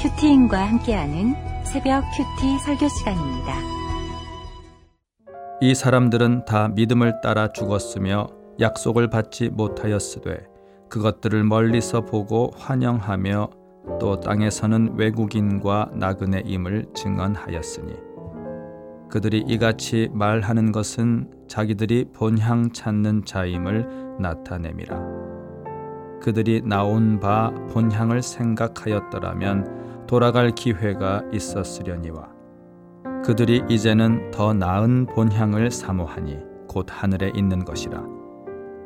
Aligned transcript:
큐티인과 0.00 0.66
함께하는 0.66 1.34
새벽 1.62 2.02
큐티 2.16 2.58
설교 2.60 2.88
시간입니다. 2.88 3.52
이 5.60 5.74
사람들은 5.74 6.46
다 6.46 6.68
믿음을 6.68 7.20
따라 7.20 7.52
죽었으며 7.52 8.28
약속을 8.58 9.10
받지 9.10 9.50
못하였으되 9.50 10.46
그것들을 10.88 11.44
멀리서 11.44 12.06
보고 12.06 12.50
환영하며 12.56 13.50
또 14.00 14.20
땅에서는 14.20 14.94
외국인과 14.96 15.90
나그네임을 15.92 16.86
증언하였으니 16.94 17.92
그들이 19.10 19.44
이같이 19.46 20.08
말하는 20.14 20.72
것은 20.72 21.30
자기들이 21.46 22.06
본향 22.14 22.72
찾는 22.72 23.26
자임을 23.26 24.16
나타냄이라 24.18 25.20
그들이 26.22 26.62
나온 26.64 27.20
바 27.20 27.50
본향을 27.70 28.22
생각하였더라면 28.22 29.79
돌아갈 30.10 30.50
기회가 30.50 31.22
있었으려니와 31.32 32.28
그들이 33.24 33.62
이제는 33.68 34.32
더 34.32 34.52
나은 34.52 35.06
본향을 35.06 35.70
사모하니 35.70 36.36
곧 36.66 36.88
하늘에 36.90 37.30
있는 37.32 37.64
것이라. 37.64 38.02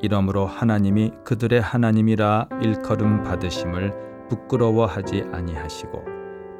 이러므로 0.03 0.45
하나님이 0.45 1.13
그들의 1.25 1.63
하나님이라 1.63 2.49
일컬음 2.61 3.23
받으심을 3.23 4.27
부끄러워하지 4.29 5.25
아니하시고 5.33 6.05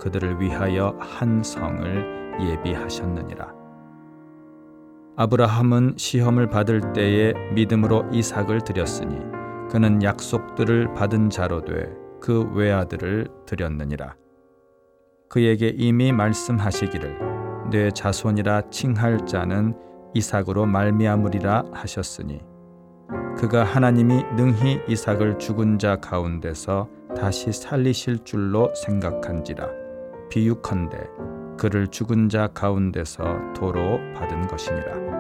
그들을 0.01 0.41
위하여 0.41 0.97
한 0.99 1.43
성을 1.43 2.39
예비하셨느니라. 2.41 3.53
아브라함은 5.17 5.97
시험을 5.99 6.49
받을 6.49 6.95
때에 6.95 7.35
믿음으로 7.53 8.07
이삭을 8.11 8.63
드렸으니 8.63 9.19
그는 9.71 10.03
약속들을 10.03 10.95
받은 10.95 11.29
자로 11.29 11.67
돼 11.67 12.05
그 12.25 12.51
외아들을 12.55 13.29
드렸느니라 13.45 14.17
그에게 15.29 15.73
이미 15.77 16.13
말씀하시기를 16.13 17.71
내 17.71 17.91
자손이라 17.91 18.71
칭할 18.71 19.27
자는 19.27 19.75
이삭으로 20.15 20.67
말미암으리라 20.67 21.65
하셨으니 21.73 22.41
그가 23.37 23.65
하나님이 23.65 24.23
능히 24.37 24.81
이삭을 24.89 25.39
죽은 25.39 25.79
자 25.79 25.97
가운데서 25.97 26.89
다시 27.17 27.53
살리실 27.53 28.25
줄로 28.25 28.73
생각한지라 28.75 29.69
비유컨대 30.31 30.99
그를 31.57 31.87
죽은 31.87 32.29
자 32.29 32.49
가운데서 32.49 33.53
도로 33.55 33.99
받은 34.15 34.49
것이니라. 34.49 35.15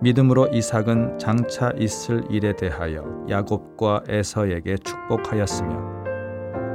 믿음으로 0.00 0.48
이삭은 0.48 1.18
장차 1.18 1.72
있을 1.76 2.22
일에 2.30 2.54
대하여 2.54 3.24
야곱과 3.28 4.04
에서에게 4.08 4.76
축복하였으며 4.78 5.97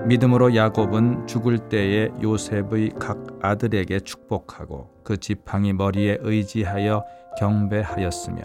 믿음으로 0.06 0.54
야곱은 0.56 1.28
죽을 1.28 1.58
때에 1.70 2.10
요셉의 2.22 2.94
각 3.00 3.18
아들에게 3.42 4.02
축복하고 4.02 4.90
그 5.04 5.18
지팡이 5.18 5.72
머리에 5.72 6.18
의지하여 6.20 7.06
경배하였으며 7.40 8.42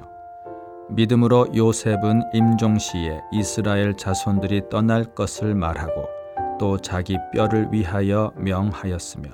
믿음으로 0.90 1.48
요셉은 1.54 2.22
임종 2.32 2.78
시에 2.78 3.20
이스라엘 3.32 3.94
자손들이 3.96 4.68
떠날 4.70 5.04
것을 5.14 5.54
말하고 5.54 6.06
또 6.60 6.78
자기 6.78 7.18
뼈를 7.32 7.68
위하여 7.72 8.32
명하였으며 8.36 9.28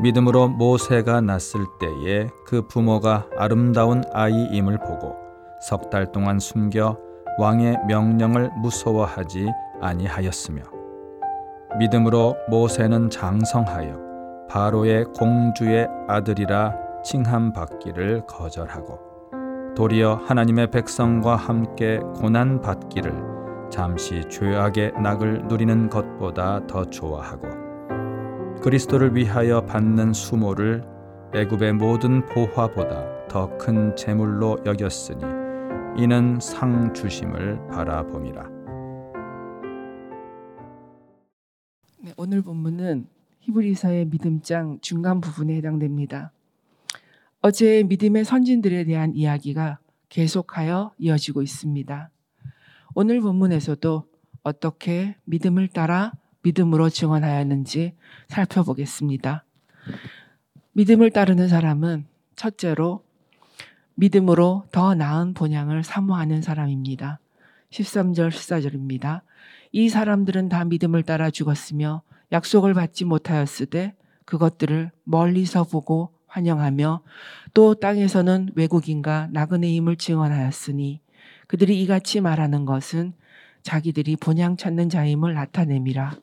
믿음으로 0.00 0.48
모세가 0.48 1.22
났을 1.22 1.60
때에 1.80 2.28
그 2.46 2.68
부모가 2.68 3.26
아름다운 3.36 4.04
아이임을 4.12 4.78
보고 4.78 5.16
석 5.60 5.90
달 5.90 6.12
동안 6.12 6.38
숨겨 6.38 6.96
왕의 7.38 7.78
명령을 7.88 8.50
무서워하지 8.58 9.48
아니하였으며 9.80 10.77
믿음으로 11.78 12.36
모세는 12.48 13.10
장성하여 13.10 14.46
바로의 14.48 15.04
공주의 15.18 15.86
아들이라 16.08 16.74
칭함 17.04 17.52
받기를 17.52 18.26
거절하고 18.26 18.98
도리어 19.76 20.22
하나님의 20.26 20.70
백성과 20.70 21.36
함께 21.36 21.98
고난 22.16 22.60
받기를 22.60 23.12
잠시 23.70 24.24
죄악의 24.28 24.94
낙을 25.02 25.46
누리는 25.48 25.90
것보다 25.90 26.66
더 26.66 26.84
좋아하고 26.84 27.48
그리스도를 28.62 29.14
위하여 29.14 29.60
받는 29.60 30.12
수모를 30.12 30.82
애굽의 31.34 31.74
모든 31.74 32.24
보화보다 32.26 33.28
더 33.28 33.58
큰 33.58 33.94
재물로 33.94 34.58
여겼으니 34.64 35.22
이는 35.96 36.38
상 36.40 36.92
주심을 36.94 37.68
바라봄이라. 37.70 38.57
오늘 42.20 42.42
본문은 42.42 43.06
히브리서의 43.42 44.06
믿음장 44.06 44.80
중간 44.80 45.20
부분에 45.20 45.54
해당됩니다. 45.54 46.32
어제 47.42 47.84
믿음의 47.84 48.24
선진들에 48.24 48.82
대한 48.86 49.14
이야기가 49.14 49.78
계속하여 50.08 50.94
이어지고 50.98 51.42
있습니다. 51.42 52.10
오늘 52.94 53.20
본문에서도 53.20 54.04
어떻게 54.42 55.14
믿음을 55.26 55.68
따라 55.68 56.10
믿음으로 56.42 56.88
증언하였는지 56.90 57.94
살펴보겠습니다. 58.26 59.44
믿음을 60.72 61.12
따르는 61.12 61.46
사람은 61.46 62.04
첫째로 62.34 63.04
믿음으로 63.94 64.66
더 64.72 64.96
나은 64.96 65.34
본향을 65.34 65.84
사모하는 65.84 66.42
사람입니다. 66.42 67.20
13절 67.70 68.30
14절입니다. 68.30 69.20
이 69.70 69.88
사람들은 69.88 70.48
다 70.48 70.64
믿음을 70.64 71.04
따라 71.04 71.30
죽었으며 71.30 72.02
약속을 72.32 72.74
받지 72.74 73.04
못하였으되 73.04 73.94
그것들을 74.24 74.90
멀리서 75.04 75.64
보고 75.64 76.12
환영하며 76.26 77.02
또 77.54 77.74
땅에서는 77.74 78.50
외국인과 78.54 79.28
나그네임을 79.32 79.96
증언하였으니 79.96 81.00
그들이 81.46 81.82
이같이 81.82 82.20
말하는 82.20 82.66
것은 82.66 83.14
자기들이 83.62 84.16
본향 84.16 84.56
찾는 84.56 84.90
자임을 84.90 85.34
나타냄이라. 85.34 86.16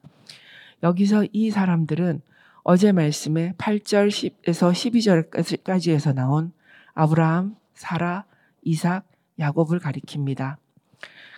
여기서 0.84 1.26
이 1.32 1.52
사람들은 1.52 2.22
어제 2.64 2.92
말씀에 2.92 3.54
8절 3.58 4.10
10에서 4.10 4.72
12절까지에서 4.72 6.14
나온 6.14 6.52
아브라함, 6.94 7.56
사라, 7.74 8.26
이삭, 8.64 9.06
야곱을 9.40 9.80
가리킵니다. 9.80 10.56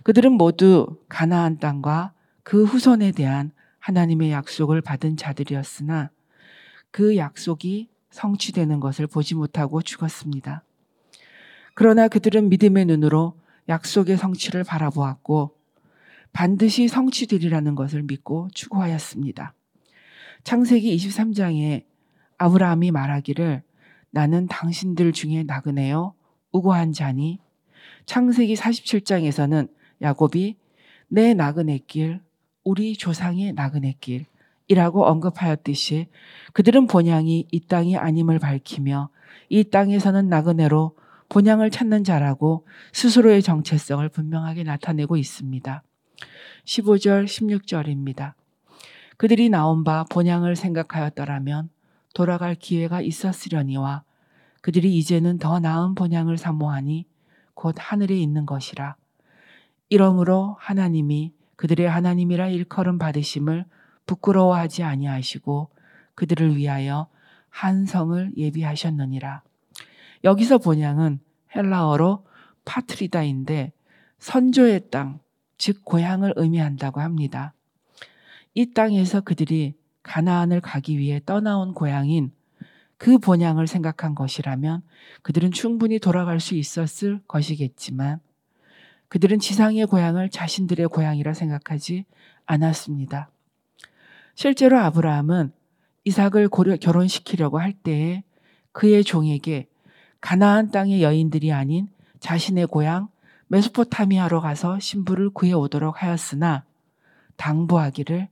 그들은 0.03 0.33
모두 0.33 0.97
가나안 1.09 1.57
땅과 1.57 2.13
그 2.43 2.63
후손에 2.63 3.11
대한 3.11 3.51
하나님의 3.87 4.31
약속을 4.31 4.81
받은 4.81 5.15
자들이었으나 5.15 6.11
그 6.91 7.15
약속이 7.15 7.89
성취되는 8.09 8.81
것을 8.81 9.07
보지 9.07 9.33
못하고 9.33 9.81
죽었습니다. 9.81 10.65
그러나 11.73 12.09
그들은 12.09 12.49
믿음의 12.49 12.83
눈으로 12.85 13.39
약속의 13.69 14.17
성취를 14.17 14.65
바라보았고 14.65 15.55
반드시 16.33 16.89
성취되리라는 16.89 17.75
것을 17.75 18.03
믿고 18.03 18.49
추구하였습니다. 18.53 19.53
창세기 20.43 20.93
23장에 20.97 21.85
아브라함이 22.37 22.91
말하기를 22.91 23.63
나는 24.11 24.47
당신들 24.47 25.13
중에 25.13 25.43
나그네요 25.43 26.13
우고한 26.51 26.91
자니 26.91 27.39
창세기 28.05 28.55
47장에서는 28.55 29.69
야곱이 30.01 30.57
내 31.07 31.33
나그네 31.33 31.79
길 31.87 32.26
우리 32.67 32.97
조상의 32.97 33.53
나그네 33.53 33.95
길이라고 34.01 35.05
언급하였듯이 35.05 36.07
그들은 36.51 36.87
본향이 36.87 37.47
이 37.49 37.59
땅이 37.61 37.95
아님을 37.95 38.39
밝히며 38.39 39.07
이 39.47 39.63
땅에서는 39.63 40.27
나그네로 40.27 40.97
본향을 41.29 41.71
찾는 41.71 42.03
자라고 42.03 42.67
스스로의 42.91 43.41
정체성을 43.41 44.09
분명하게 44.09 44.63
나타내고 44.63 45.15
있습니다. 45.15 45.81
15절, 46.65 47.23
16절입니다. 47.23 48.33
그들이 49.15 49.47
나온 49.47 49.85
바 49.85 50.03
본향을 50.03 50.57
생각하였더라면 50.57 51.69
돌아갈 52.13 52.53
기회가 52.53 52.99
있었으려니와 52.99 54.03
그들이 54.59 54.97
이제는 54.97 55.37
더 55.37 55.61
나은 55.61 55.95
본향을 55.95 56.37
사모하니 56.37 57.05
곧 57.53 57.75
하늘에 57.77 58.17
있는 58.17 58.45
것이라. 58.45 58.97
이러므로 59.87 60.57
하나님이 60.59 61.36
그들의 61.57 61.89
하나님이라 61.89 62.47
일컬음 62.47 62.97
받으심을 62.97 63.65
부끄러워하지 64.05 64.83
아니하시고 64.83 65.69
그들을 66.15 66.55
위하여 66.55 67.09
한 67.49 67.85
성을 67.85 68.31
예비하셨느니라. 68.37 69.43
여기서 70.23 70.59
본향은 70.59 71.19
헬라어로 71.55 72.25
파트리다인데 72.65 73.73
선조의 74.19 74.89
땅, 74.89 75.19
즉 75.57 75.83
고향을 75.83 76.33
의미한다고 76.37 77.01
합니다. 77.01 77.53
이 78.53 78.73
땅에서 78.73 79.21
그들이 79.21 79.75
가나안을 80.03 80.61
가기 80.61 80.97
위해 80.97 81.21
떠나온 81.25 81.73
고향인 81.73 82.31
그 82.97 83.17
본향을 83.17 83.67
생각한 83.67 84.15
것이라면 84.15 84.81
그들은 85.21 85.51
충분히 85.51 85.99
돌아갈 85.99 86.39
수 86.39 86.55
있었을 86.55 87.21
것이겠지만 87.27 88.19
그들은 89.09 89.39
지상의 89.39 89.85
고향을 89.85 90.29
자신들의 90.29 90.87
고향이라 90.87 91.33
생각하지 91.33 92.05
않았습니다. 92.45 93.29
실제로 94.35 94.79
아브라함은 94.79 95.51
이삭을 96.03 96.49
고려, 96.49 96.77
결혼시키려고 96.77 97.59
할 97.59 97.73
때에 97.73 98.23
그의 98.71 99.03
종에게 99.03 99.67
가나안 100.21 100.71
땅의 100.71 101.03
여인들이 101.03 101.51
아닌 101.51 101.89
자신의 102.19 102.67
고향 102.67 103.09
메소포타미아로 103.47 104.41
가서 104.41 104.79
신부를 104.79 105.29
구해 105.29 105.53
오도록 105.53 106.01
하였으나 106.01 106.63
당부하기를 107.35 108.27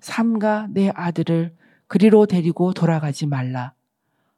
삼가 0.00 0.68
내 0.70 0.90
아들을 0.94 1.54
그리로 1.86 2.26
데리고 2.26 2.72
돌아가지 2.72 3.26
말라 3.26 3.72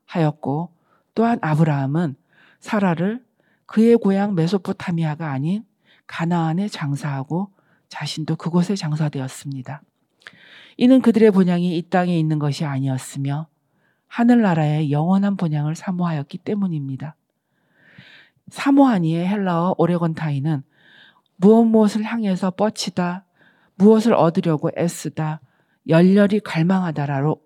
하였고 0.06 0.72
또한 1.14 1.38
아브라함은 1.42 2.16
사라를 2.60 3.24
그의 3.66 3.96
고향 3.96 4.34
메소포타미아가 4.34 5.30
아닌 5.30 5.64
가나안에 6.06 6.68
장사하고 6.68 7.50
자신도 7.88 8.36
그곳에 8.36 8.76
장사되었습니다. 8.76 9.82
이는 10.76 11.00
그들의 11.00 11.30
본향이 11.30 11.76
이 11.76 11.82
땅에 11.88 12.18
있는 12.18 12.38
것이 12.38 12.64
아니었으며 12.64 13.48
하늘나라의 14.08 14.90
영원한 14.90 15.36
본향을 15.36 15.74
사모하였기 15.74 16.38
때문입니다. 16.38 17.16
사모하니의 18.48 19.26
헬라어 19.26 19.74
오레곤타이는 19.78 20.62
무엇 21.36 21.64
무엇을 21.64 22.02
향해서 22.02 22.50
뻗치다, 22.52 23.24
무엇을 23.74 24.14
얻으려고 24.14 24.70
애쓰다, 24.76 25.40
열렬히 25.88 26.40
갈망하다라로 26.40 27.40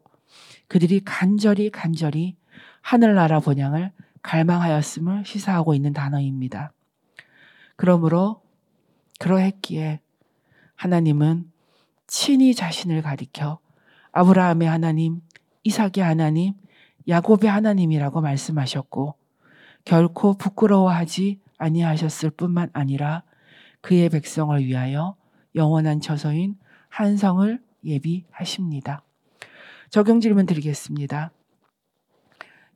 그들이 0.68 1.00
간절히 1.04 1.70
간절히 1.70 2.36
하늘나라 2.80 3.40
본향을 3.40 3.92
갈망하였음을 4.22 5.24
시사하고 5.24 5.74
있는 5.74 5.92
단어입니다. 5.92 6.72
그러므로 7.76 8.42
그러했기에 9.20 10.00
하나님은 10.74 11.52
친히 12.06 12.54
자신을 12.54 13.02
가리켜 13.02 13.58
아브라함의 14.12 14.66
하나님, 14.66 15.20
이삭의 15.62 16.02
하나님, 16.02 16.54
야곱의 17.06 17.50
하나님이라고 17.50 18.22
말씀하셨고 18.22 19.14
결코 19.84 20.34
부끄러워하지 20.34 21.38
아니하셨을 21.58 22.30
뿐만 22.30 22.70
아니라 22.72 23.22
그의 23.82 24.08
백성을 24.08 24.58
위하여 24.64 25.16
영원한 25.54 26.00
처소인 26.00 26.58
한성을 26.88 27.62
예비하십니다. 27.84 29.02
적용 29.90 30.20
질문 30.20 30.46
드리겠습니다. 30.46 31.30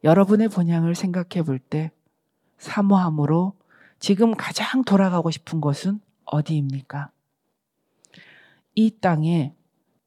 여러분의 0.04 0.48
본향을 0.48 0.94
생각해 0.94 1.42
볼 1.42 1.58
때 1.58 1.90
사모함으로 2.58 3.54
지금 3.98 4.34
가장 4.34 4.84
돌아가고 4.84 5.30
싶은 5.30 5.60
곳은 5.62 6.00
어디입니까? 6.26 7.10
이 8.74 8.90
땅에 9.00 9.54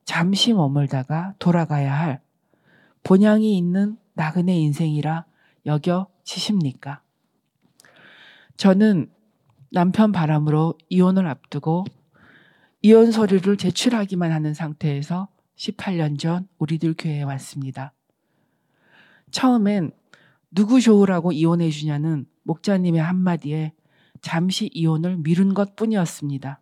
잠시 0.05 0.53
머물다가 0.53 1.33
돌아가야 1.39 1.97
할 1.97 2.21
본향이 3.03 3.57
있는 3.57 3.97
나그네 4.13 4.57
인생이라 4.59 5.25
여겨지십니까? 5.65 7.01
저는 8.57 9.11
남편 9.71 10.11
바람으로 10.11 10.75
이혼을 10.89 11.27
앞두고 11.27 11.85
이혼 12.81 13.11
서류를 13.11 13.57
제출하기만 13.57 14.31
하는 14.31 14.53
상태에서 14.53 15.27
18년 15.57 16.19
전 16.19 16.47
우리들 16.57 16.95
교회에 16.97 17.23
왔습니다. 17.23 17.93
처음엔 19.31 19.91
누구 20.51 20.79
좋으라고 20.79 21.31
이혼해 21.31 21.69
주냐는 21.69 22.25
목자님의 22.43 23.01
한마디에 23.01 23.73
잠시 24.27 24.69
이혼을 24.74 25.15
미룬 25.15 25.53
것 25.53 25.77
뿐이었습니다. 25.77 26.59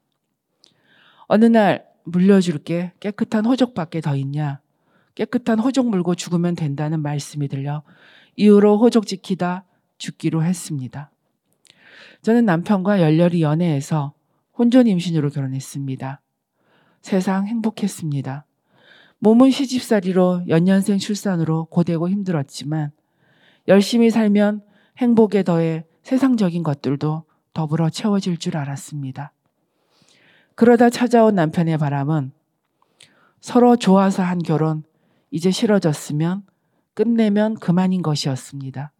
어느 1.25 1.45
날 1.45 1.87
물려줄 2.03 2.59
게 2.59 2.93
깨끗한 2.99 3.43
호족밖에 3.47 4.01
더 4.01 4.15
있냐? 4.15 4.59
깨끗한 5.15 5.57
호족 5.57 5.89
물고 5.89 6.13
죽으면 6.13 6.55
된다는 6.55 7.01
말씀이 7.01 7.47
들려 7.47 7.81
이후로 8.35 8.77
호족 8.77 9.07
지키다 9.07 9.65
죽기로 9.97 10.43
했습니다. 10.43 11.09
저는 12.21 12.45
남편과 12.45 13.01
열렬히 13.01 13.41
연애해서 13.41 14.13
혼전 14.55 14.85
임신으로 14.85 15.31
결혼했습니다. 15.31 16.21
세상 17.01 17.47
행복했습니다. 17.47 18.45
몸은 19.17 19.49
시집살이로 19.49 20.43
연년생 20.49 20.99
출산으로 20.99 21.65
고되고 21.65 22.09
힘들었지만 22.09 22.91
열심히 23.67 24.11
살면 24.11 24.61
행복에 24.99 25.41
더해 25.41 25.85
세상적인 26.03 26.61
것들도 26.61 27.23
더불어 27.55 27.89
채워질 27.89 28.37
줄 28.37 28.57
알았습니다. 28.57 29.31
그러다 30.53 30.89
찾아온 30.89 31.35
남편의 31.35 31.77
바람은 31.77 32.33
서로 33.39 33.77
좋아서 33.77 34.23
한 34.23 34.39
결혼 34.39 34.83
이제 35.31 35.51
싫어졌으면 35.51 36.43
끝내면 36.93 37.55
그만인 37.55 38.01
것이었습니다. 38.01 38.91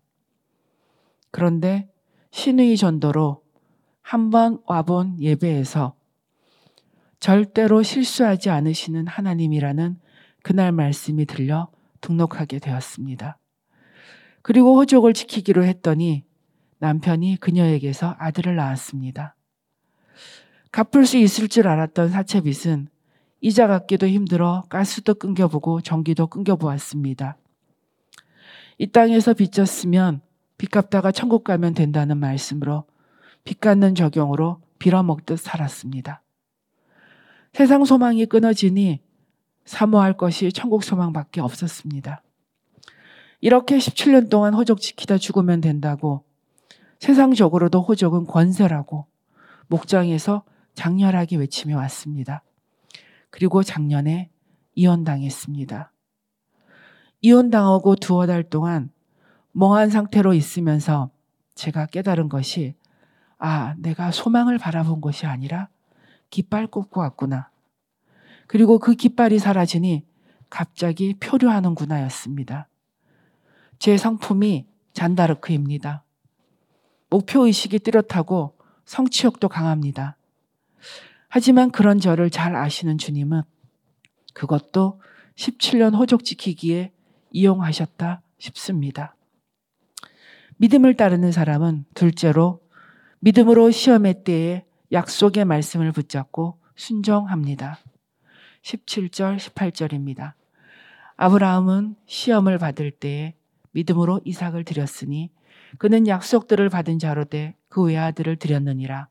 그런데 1.32 1.90
신의 2.32 2.78
전도로 2.78 3.44
한번 4.02 4.60
와본 4.66 5.20
예배에서 5.20 5.96
절대로 7.20 7.84
실수하지 7.84 8.50
않으시는 8.50 9.08
하나님이라는 9.08 10.00
그날 10.44 10.72
말씀이 10.72 11.26
들려 11.26 11.70
등록하게 12.00 12.60
되었습니다. 12.60 13.38
그리고 14.42 14.78
호족을 14.78 15.14
지키기로 15.14 15.66
했더니 15.66 16.25
남편이 16.86 17.38
그녀에게서 17.38 18.16
아들을 18.20 18.56
낳았습니다. 18.56 19.36
갚을 20.72 21.08
수 21.08 21.18
있을 21.18 21.48
줄 21.48 21.68
알았던 21.68 22.10
사채빚은 22.10 22.90
이자 23.42 23.66
갚기도 23.66 24.08
힘들어 24.08 24.64
가스도 24.70 25.16
끊겨보고 25.16 25.82
전기도 25.82 26.28
끊겨보았습니다. 26.28 27.38
이 28.78 28.88
땅에서 28.88 29.34
빚졌으면 29.34 30.22
빚 30.60 30.70
갚다가 30.70 31.12
천국 31.12 31.44
가면 31.44 31.74
된다는 31.74 32.18
말씀으로 32.18 32.86
빚 33.44 33.60
갚는 33.60 33.96
적용으로 33.96 34.62
빌어먹듯 34.78 35.40
살았습니다. 35.40 36.22
세상 37.54 37.84
소망이 37.84 38.28
끊어지니 38.28 39.00
사모할 39.66 40.18
것이 40.18 40.52
천국 40.52 40.84
소망밖에 40.84 41.42
없었습니다. 41.42 42.22
이렇게 43.42 43.78
17년 43.78 44.30
동안 44.30 44.54
호적 44.54 44.80
지키다 44.82 45.18
죽으면 45.18 45.62
된다고 45.62 46.26
세상적으로도 47.00 47.82
호적은 47.82 48.26
권세라고 48.26 49.06
목장에서 49.68 50.44
장렬하게 50.74 51.38
외치며 51.38 51.78
왔습니다. 51.78 52.44
그리고 53.30 53.64
작년에 53.64 54.30
이혼당했습니다. 54.76 55.92
이혼당하고 57.22 57.96
두어 57.96 58.28
달 58.28 58.44
동안 58.44 58.92
멍한 59.52 59.90
상태로 59.90 60.34
있으면서 60.34 61.10
제가 61.56 61.88
깨달은 61.88 62.30
것이 62.30 62.76
아, 63.38 63.76
내가 63.78 64.12
소망을 64.12 64.58
바라본 64.58 65.02
것이 65.02 65.26
아니라 65.26 65.70
깃발 66.30 66.68
꼽고 66.68 67.02
왔구나. 67.02 67.50
그리고 68.48 68.80
그 68.80 68.96
깃발이 68.96 69.40
사라지니 69.40 70.06
갑자기 70.50 71.16
표류하는구나 71.20 72.04
였습니다. 72.04 72.68
제 73.80 73.98
성품이 73.98 74.68
잔다르크입니다. 74.94 76.05
목표의식이 77.16 77.80
뚜렷하고 77.80 78.58
성취욕도 78.84 79.48
강합니다. 79.48 80.18
하지만 81.30 81.72
그런 81.72 82.00
저를 82.00 82.30
잘 82.30 82.56
아시는 82.56 82.98
주님은 82.98 83.42
그것도 84.34 85.02
17년 85.36 85.96
호족 85.96 86.26
지키기에 86.26 86.92
이용하셨다 87.32 88.22
싶습니다. 88.38 89.16
믿음을 90.58 90.96
따르는 90.96 91.32
사람은 91.32 91.86
둘째로 91.94 92.62
믿음으로 93.20 93.72
시험의 93.72 94.24
때에 94.24 94.66
약속의 94.92 95.46
말씀을 95.46 95.92
붙잡고 95.92 96.60
순종합니다. 96.76 97.80
17절, 98.62 99.38
18절입니다. 99.38 100.34
아브라함은 101.16 101.96
시험을 102.08 102.58
받을 102.58 102.92
때에 102.92 103.36
믿음으로 103.72 104.20
이삭을 104.26 104.66
드렸으니 104.66 105.32
그는 105.78 106.08
약속들을 106.08 106.70
받은 106.70 107.00
자로 107.00 107.26
돼그 107.26 107.84
외아들을 107.84 108.36
드렸느니라. 108.38 109.08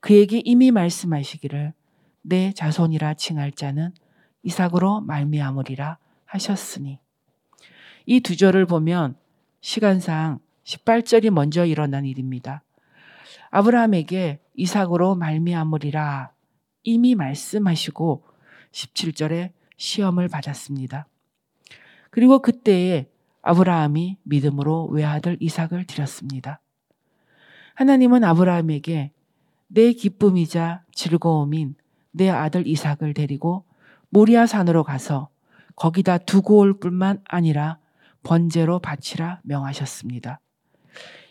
그에게 0.00 0.40
이미 0.44 0.70
말씀하시기를 0.70 1.72
내 2.22 2.52
자손이라 2.52 3.14
칭할 3.14 3.52
자는 3.52 3.92
이삭으로 4.42 5.00
말미암으리라 5.02 5.98
하셨으니 6.24 6.98
이 8.06 8.20
두 8.20 8.36
절을 8.36 8.66
보면 8.66 9.16
시간상 9.60 10.40
18절이 10.64 11.30
먼저 11.30 11.64
일어난 11.66 12.04
일입니다. 12.04 12.62
아브라함에게 13.50 14.40
이삭으로 14.54 15.16
말미암으리라 15.16 16.32
이미 16.84 17.14
말씀하시고 17.14 18.24
17절에 18.72 19.52
시험을 19.76 20.28
받았습니다. 20.28 21.06
그리고 22.10 22.40
그때에 22.40 23.06
아브라함이 23.42 24.18
믿음으로 24.22 24.86
외아들 24.86 25.36
이삭을 25.40 25.86
드렸습니다. 25.86 26.60
하나님은 27.74 28.24
아브라함에게 28.24 29.12
내 29.68 29.92
기쁨이자 29.92 30.84
즐거움인 30.92 31.74
내 32.10 32.28
아들 32.28 32.66
이삭을 32.66 33.14
데리고 33.14 33.64
모리아 34.10 34.46
산으로 34.46 34.84
가서 34.84 35.28
거기다 35.76 36.18
두고 36.18 36.58
올 36.58 36.78
뿐만 36.78 37.22
아니라 37.24 37.78
번제로 38.22 38.80
바치라 38.80 39.40
명하셨습니다. 39.44 40.40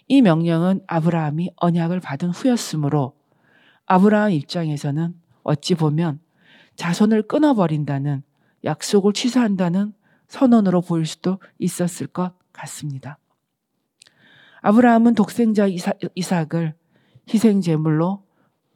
이 0.07 0.21
명령은 0.21 0.81
아브라함이 0.87 1.51
언약을 1.57 1.99
받은 1.99 2.29
후였으므로 2.29 3.13
아브라함 3.85 4.31
입장에서는 4.31 5.13
어찌 5.43 5.75
보면 5.75 6.19
자손을 6.75 7.23
끊어버린다는 7.23 8.23
약속을 8.63 9.13
취소한다는 9.13 9.93
선언으로 10.29 10.81
보일 10.81 11.05
수도 11.05 11.39
있었을 11.57 12.07
것 12.07 12.33
같습니다. 12.53 13.19
아브라함은 14.61 15.15
독생자 15.15 15.67
이삭을 16.15 16.75
희생 17.33 17.61
제물로 17.61 18.25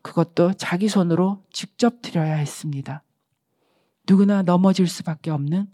그것도 0.01 0.53
자기 0.53 0.89
손으로 0.89 1.43
직접 1.51 2.01
드려야 2.01 2.36
했습니다. 2.36 3.03
누구나 4.07 4.41
넘어질 4.41 4.88
수밖에 4.88 5.31
없는 5.31 5.67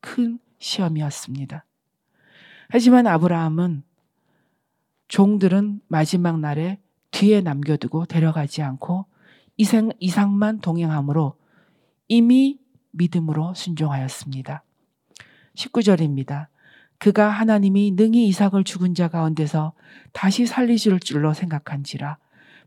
큰 0.00 0.38
시험이었습니다. 0.58 1.66
하지만 2.68 3.06
아브라함은 3.06 3.82
종들은 5.08 5.80
마지막 5.88 6.40
날에 6.40 6.80
뒤에 7.10 7.42
남겨두고 7.42 8.06
데려가지 8.06 8.62
않고 8.62 9.06
이상, 9.56 9.90
이상만 10.00 10.60
동행함으로 10.60 11.36
이미 12.08 12.58
믿음으로 12.92 13.54
순종하였습니다. 13.54 14.64
19절입니다. 15.54 16.48
그가 16.98 17.28
하나님이 17.28 17.92
능히 17.92 18.26
이삭을 18.28 18.64
죽은 18.64 18.94
자 18.94 19.08
가운데서 19.08 19.72
다시 20.12 20.46
살리실 20.46 21.00
줄로 21.00 21.34
생각한지라 21.34 22.18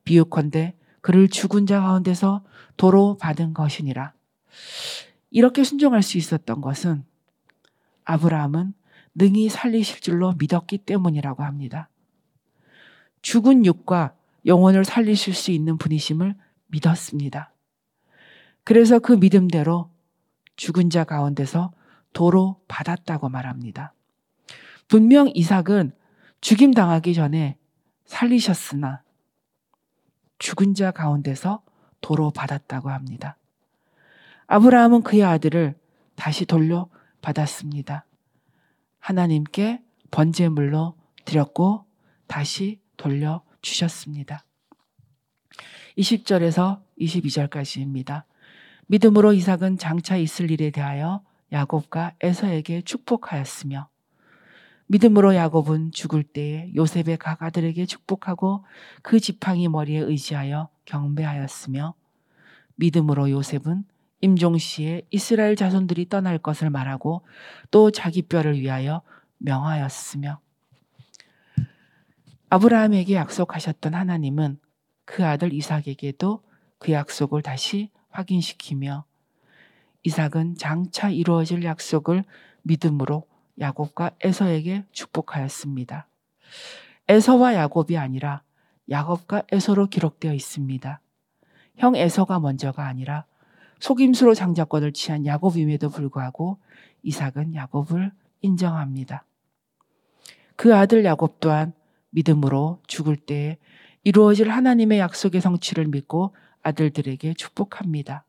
비유컨대 0.04 0.76
그를 1.02 1.28
죽은 1.28 1.66
자 1.66 1.82
가운데서 1.82 2.44
도로 2.76 3.18
받은 3.18 3.54
것이니라. 3.54 4.14
이렇게 5.32 5.64
순종할 5.64 6.04
수 6.04 6.18
있었던 6.18 6.62
것은 6.62 7.04
아브라함은 8.06 8.74
능히 9.16 9.50
살리실 9.50 10.02
줄로 10.02 10.34
믿었기 10.38 10.80
때문이라고 10.80 11.44
합니다. 11.44 11.90
죽은 13.22 13.66
육과 13.66 14.16
영혼을 14.46 14.86
살리실 14.86 15.34
수 15.34 15.52
있는 15.52 15.78
분이심을 15.78 16.36
믿었습니다. 16.68 17.52
그래서 18.64 19.00
그 19.00 19.14
믿음대로 19.14 19.90
죽은 20.56 20.90
자 20.90 21.04
가운데서 21.04 21.72
도로 22.18 22.60
받았다고 22.68 23.30
말합니다. 23.30 23.94
분명 24.88 25.30
이삭은 25.36 25.92
죽임 26.42 26.74
당하기 26.74 27.14
전에 27.14 27.60
살리셨으나 28.06 29.04
죽은 30.40 30.74
자 30.74 30.90
가운데서 30.90 31.62
도로 32.02 32.32
받았다고 32.32 32.90
합니다. 32.90 33.38
아브라함은 34.48 35.04
그의 35.04 35.24
아들을 35.26 35.76
다시 36.16 36.48
돌려 36.48 36.90
받았습니다. 37.22 38.08
하나님께 38.98 39.84
번제물로 40.10 40.96
드렸고 41.24 41.86
다시 42.26 42.82
돌려 42.98 43.44
주셨습니다. 43.62 44.44
20절에서 46.00 46.82
22절까지입니다. 47.00 48.24
믿음으로 48.88 49.34
이삭은 49.34 49.78
장차 49.78 50.18
있을 50.18 50.50
일에 50.50 50.72
대하여 50.72 51.27
야곱과 51.52 52.14
에서에게 52.22 52.82
축복하였으며 52.82 53.90
믿음으로 54.88 55.36
야곱은 55.36 55.92
죽을 55.92 56.24
때에 56.24 56.72
요셉의 56.76 57.18
각 57.20 57.44
아들에게 57.44 57.86
축복하고 57.86 58.66
그 59.02 59.20
지팡이 59.20 59.68
머리에 59.68 60.00
의지하여 60.00 60.70
경배하였으며 60.86 61.94
믿음으로 62.76 63.30
요셉은 63.32 63.84
임종 64.22 64.58
시에 64.58 65.04
이스라엘 65.12 65.56
자손들이 65.56 66.10
떠날 66.10 66.38
것을 66.38 66.70
말하고 66.70 67.24
또 67.70 67.92
자기 67.92 68.22
뼈를 68.22 68.60
위하여 68.60 69.02
명하였으며 69.40 70.40
아브라함에게 72.50 73.14
약속하셨던 73.14 73.94
하나님은 73.94 74.60
그 75.06 75.26
아들 75.26 75.54
이삭에게도 75.54 76.44
그 76.80 76.92
약속을 76.92 77.42
다시 77.42 77.92
확인시키며 78.10 79.06
이삭은 80.04 80.56
장차 80.58 81.10
이루어질 81.10 81.64
약속을 81.64 82.24
믿음으로 82.64 83.26
야곱과 83.60 84.12
에서에게 84.22 84.86
축복하였습니다. 84.92 86.08
에서와 87.08 87.56
야곱이 87.56 87.98
아니라 87.98 88.44
야곱과 88.90 89.44
에서로 89.52 89.88
기록되어 89.88 90.34
있습니다. 90.34 91.02
형 91.78 91.96
에서가 91.96 92.40
먼저가 92.40 92.86
아니라 92.86 93.26
속임수로 93.80 94.34
장자권을 94.34 94.94
취한 94.94 95.26
야곱임에도 95.26 95.90
불구하고 95.90 96.58
이삭은 97.04 97.56
야곱을 97.56 98.12
인정합니다. 98.42 99.26
그 100.56 100.76
아들 100.76 101.06
야곱 101.06 101.40
또한 101.40 101.74
믿음으로 102.10 102.82
죽을 102.88 103.16
때 103.16 103.58
이루어질 104.04 104.50
하나님의 104.50 105.00
약속의 105.00 105.42
성취를 105.42 105.88
믿고 105.88 106.36
아들들에게 106.64 107.34
축복합니다. 107.34 108.26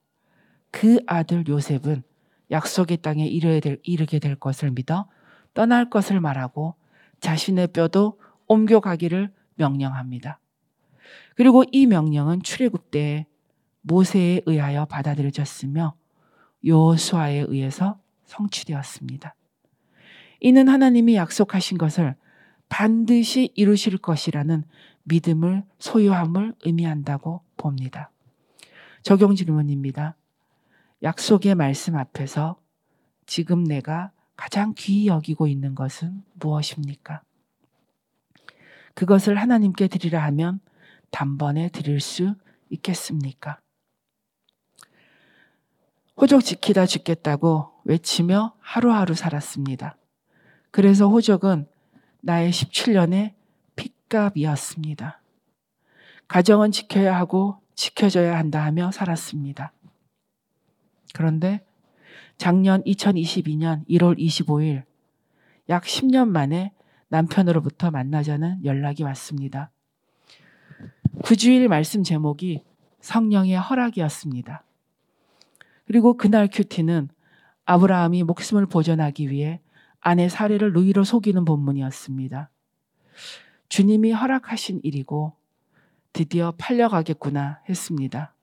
그 0.70 1.00
아들 1.06 1.46
요셉은 1.46 2.02
약속의 2.50 2.98
땅에 2.98 3.26
이르게 3.26 4.18
될 4.18 4.36
것을 4.36 4.70
믿어 4.70 5.08
떠날 5.54 5.90
것을 5.90 6.20
말하고 6.20 6.74
자신의 7.20 7.68
뼈도 7.68 8.20
옮겨가기를 8.46 9.32
명령합니다. 9.56 10.40
그리고 11.34 11.64
이 11.72 11.86
명령은 11.86 12.42
출애굽 12.42 12.90
때 12.90 13.26
모세에 13.82 14.42
의하여 14.46 14.84
받아들여졌으며 14.86 15.94
요수아에 16.64 17.46
의해서 17.48 18.00
성취되었습니다. 18.24 19.34
이는 20.40 20.68
하나님이 20.68 21.16
약속하신 21.16 21.78
것을 21.78 22.14
반드시 22.68 23.50
이루실 23.54 23.98
것이라는 23.98 24.64
믿음을 25.04 25.64
소유함을 25.78 26.54
의미한다고 26.64 27.42
봅니다. 27.56 28.10
적용 29.02 29.34
질문입니다. 29.34 30.16
약속의 31.02 31.54
말씀 31.54 31.96
앞에서 31.96 32.60
지금 33.26 33.62
내가 33.64 34.10
가장 34.36 34.74
귀히 34.76 35.06
여기고 35.06 35.46
있는 35.46 35.74
것은 35.74 36.22
무엇입니까? 36.34 37.22
그것을 38.94 39.38
하나님께 39.38 39.86
드리라 39.88 40.24
하면 40.24 40.60
단번에 41.10 41.68
드릴 41.68 42.00
수 42.00 42.34
있겠습니까? 42.70 43.60
호적 46.16 46.44
지키다 46.44 46.86
죽겠다고 46.86 47.72
외치며 47.84 48.54
하루하루 48.58 49.14
살았습니다. 49.14 49.96
그래서 50.72 51.08
호적은 51.08 51.68
나의 52.20 52.50
17년의 52.50 53.34
핏값이었습니다. 53.76 55.22
가정은 56.26 56.72
지켜야 56.72 57.16
하고 57.16 57.60
지켜져야 57.76 58.36
한다 58.36 58.64
하며 58.64 58.90
살았습니다. 58.90 59.72
그런데 61.18 61.66
작년 62.36 62.80
2022년 62.84 63.84
1월 63.88 64.16
25일 64.16 64.84
약 65.68 65.82
10년 65.82 66.28
만에 66.28 66.72
남편으로부터 67.08 67.90
만나자는 67.90 68.64
연락이 68.64 69.02
왔습니다. 69.02 69.72
그 71.24 71.34
주일 71.34 71.66
말씀 71.66 72.04
제목이 72.04 72.62
성령의 73.00 73.58
허락이었습니다. 73.58 74.62
그리고 75.88 76.16
그날 76.16 76.46
큐티는 76.46 77.08
아브라함이 77.64 78.22
목숨을 78.22 78.66
보존하기 78.66 79.28
위해 79.28 79.60
아내 79.98 80.28
사례를 80.28 80.72
누이로 80.72 81.02
속이는 81.02 81.44
본문이었습니다. 81.44 82.48
주님이 83.68 84.12
허락하신 84.12 84.82
일이고 84.84 85.32
드디어 86.12 86.54
팔려가겠구나 86.56 87.62
했습니다. 87.68 88.36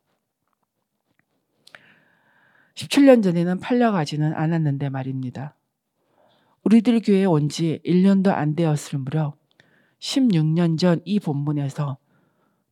17년 2.75 3.23
전에는 3.23 3.59
팔려가지는 3.59 4.33
않았는데 4.33 4.89
말입니다. 4.89 5.55
우리들 6.63 7.01
교회에 7.01 7.25
온 7.25 7.47
지 7.49 7.79
1년도 7.85 8.29
안 8.29 8.55
되었을 8.55 8.99
무렵 8.99 9.37
16년 9.99 10.77
전 10.77 11.01
이 11.05 11.19
본문에서 11.19 11.97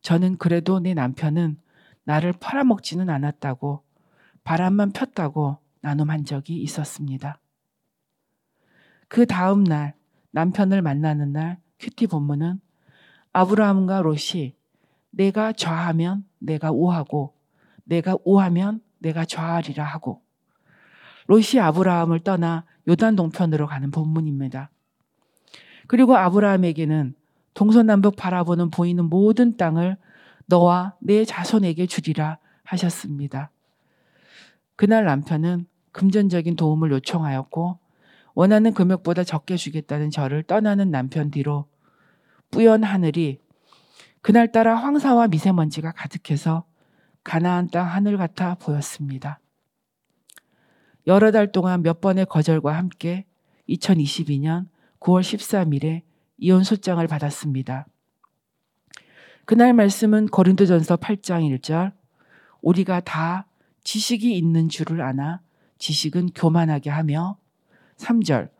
저는 0.02 0.36
그래도 0.36 0.80
내 0.80 0.94
남편은 0.94 1.58
나를 2.04 2.34
팔아먹지는 2.34 3.08
않았다고 3.08 3.82
바람만 4.44 4.92
폈다고 4.92 5.56
나눔한 5.80 6.24
적이 6.24 6.60
있었습니다. 6.62 7.40
그 9.08 9.26
다음 9.26 9.64
날 9.64 9.94
남편을 10.32 10.82
만나는 10.82 11.32
날 11.32 11.58
큐티 11.78 12.08
본문은 12.08 12.60
아브라함과 13.32 14.02
롯이 14.02 14.54
내가 15.10 15.52
좌하면 15.52 16.26
내가 16.38 16.70
우하고 16.72 17.34
내가 17.84 18.16
우하면 18.24 18.82
내가 19.04 19.24
좌하리라 19.24 19.84
하고 19.84 20.22
롯이 21.26 21.60
아브라함을 21.60 22.20
떠나 22.20 22.64
요단 22.88 23.16
동편으로 23.16 23.66
가는 23.66 23.90
본문입니다. 23.90 24.70
그리고 25.86 26.16
아브라함에게는 26.16 27.14
동서남북 27.52 28.16
바라보는 28.16 28.70
보이는 28.70 29.04
모든 29.04 29.56
땅을 29.56 29.96
너와 30.46 30.94
내 31.00 31.24
자손에게 31.24 31.86
주리라 31.86 32.38
하셨습니다. 32.64 33.50
그날 34.76 35.04
남편은 35.04 35.66
금전적인 35.92 36.56
도움을 36.56 36.90
요청하였고 36.90 37.78
원하는 38.34 38.74
금액보다 38.74 39.22
적게 39.22 39.56
주겠다는 39.56 40.10
저를 40.10 40.42
떠나는 40.42 40.90
남편 40.90 41.30
뒤로 41.30 41.66
뿌연 42.50 42.82
하늘이 42.82 43.40
그날따라 44.22 44.74
황사와 44.74 45.28
미세먼지가 45.28 45.92
가득해서 45.92 46.64
가나안 47.24 47.68
땅 47.68 47.86
하늘 47.86 48.16
같아 48.16 48.54
보였습니다. 48.54 49.40
여러 51.06 51.32
달 51.32 51.50
동안 51.50 51.82
몇 51.82 52.00
번의 52.00 52.26
거절과 52.26 52.76
함께 52.76 53.26
2022년 53.68 54.66
9월 55.00 55.20
13일에 55.20 56.02
이혼 56.38 56.64
소장을 56.64 57.04
받았습니다. 57.06 57.86
그날 59.46 59.72
말씀은 59.74 60.26
고린도전서 60.26 60.96
8장 60.96 61.58
1절 61.58 61.92
우리가 62.62 63.00
다 63.00 63.46
지식이 63.82 64.36
있는 64.36 64.68
줄을 64.68 65.02
아나 65.02 65.40
지식은 65.78 66.30
교만하게 66.34 66.88
하며 66.90 67.38
3절 67.98 68.50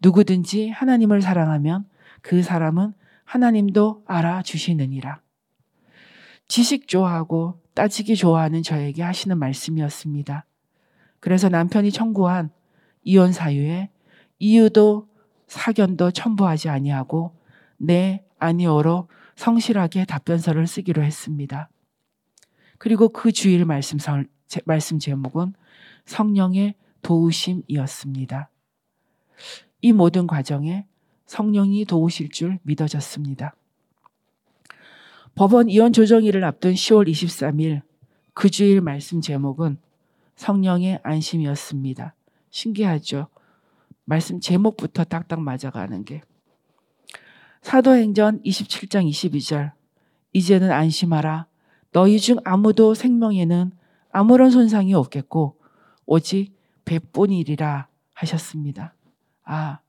누구든지 0.00 0.70
하나님을 0.70 1.20
사랑하면 1.20 1.86
그 2.22 2.42
사람은 2.42 2.94
하나님도 3.24 4.04
알아주시느니라. 4.06 5.20
지식 6.48 6.88
좋아하고 6.88 7.60
따지기 7.80 8.14
좋아하는 8.14 8.62
저에게 8.62 9.02
하시는 9.02 9.38
말씀이었습니다. 9.38 10.44
그래서 11.18 11.48
남편이 11.48 11.92
청구한 11.92 12.50
이혼 13.04 13.32
사유에 13.32 13.88
이유도 14.38 15.08
사견도 15.46 16.10
첨부하지 16.10 16.68
아니하고 16.68 17.34
네 17.78 18.22
아니오로 18.38 19.08
성실하게 19.34 20.04
답변서를 20.04 20.66
쓰기로 20.66 21.02
했습니다. 21.02 21.70
그리고 22.76 23.08
그 23.08 23.32
주일 23.32 23.64
말씀, 23.64 23.96
말씀 24.66 24.98
제목은 24.98 25.54
성령의 26.04 26.74
도우심이었습니다. 27.00 28.50
이 29.80 29.92
모든 29.92 30.26
과정에 30.26 30.84
성령이 31.24 31.86
도우실 31.86 32.28
줄 32.28 32.58
믿어졌습니다. 32.62 33.54
법원 35.34 35.68
이혼 35.68 35.92
조정일을 35.92 36.44
앞둔 36.44 36.74
10월 36.74 37.10
23일 37.10 37.82
그 38.34 38.50
주일 38.50 38.80
말씀 38.80 39.20
제목은 39.20 39.78
성령의 40.36 41.00
안심이었습니다. 41.02 42.14
신기하죠? 42.50 43.28
말씀 44.04 44.40
제목부터 44.40 45.04
딱딱 45.04 45.40
맞아가는 45.40 46.04
게. 46.04 46.22
사도행전 47.62 48.42
27장 48.42 49.08
22절. 49.08 49.72
이제는 50.32 50.70
안심하라. 50.70 51.46
너희 51.92 52.18
중 52.18 52.38
아무도 52.44 52.94
생명에는 52.94 53.72
아무런 54.10 54.50
손상이 54.50 54.94
없겠고, 54.94 55.60
오직 56.06 56.54
배뿐이리라 56.84 57.88
하셨습니다. 58.14 58.94
아, 59.44 59.80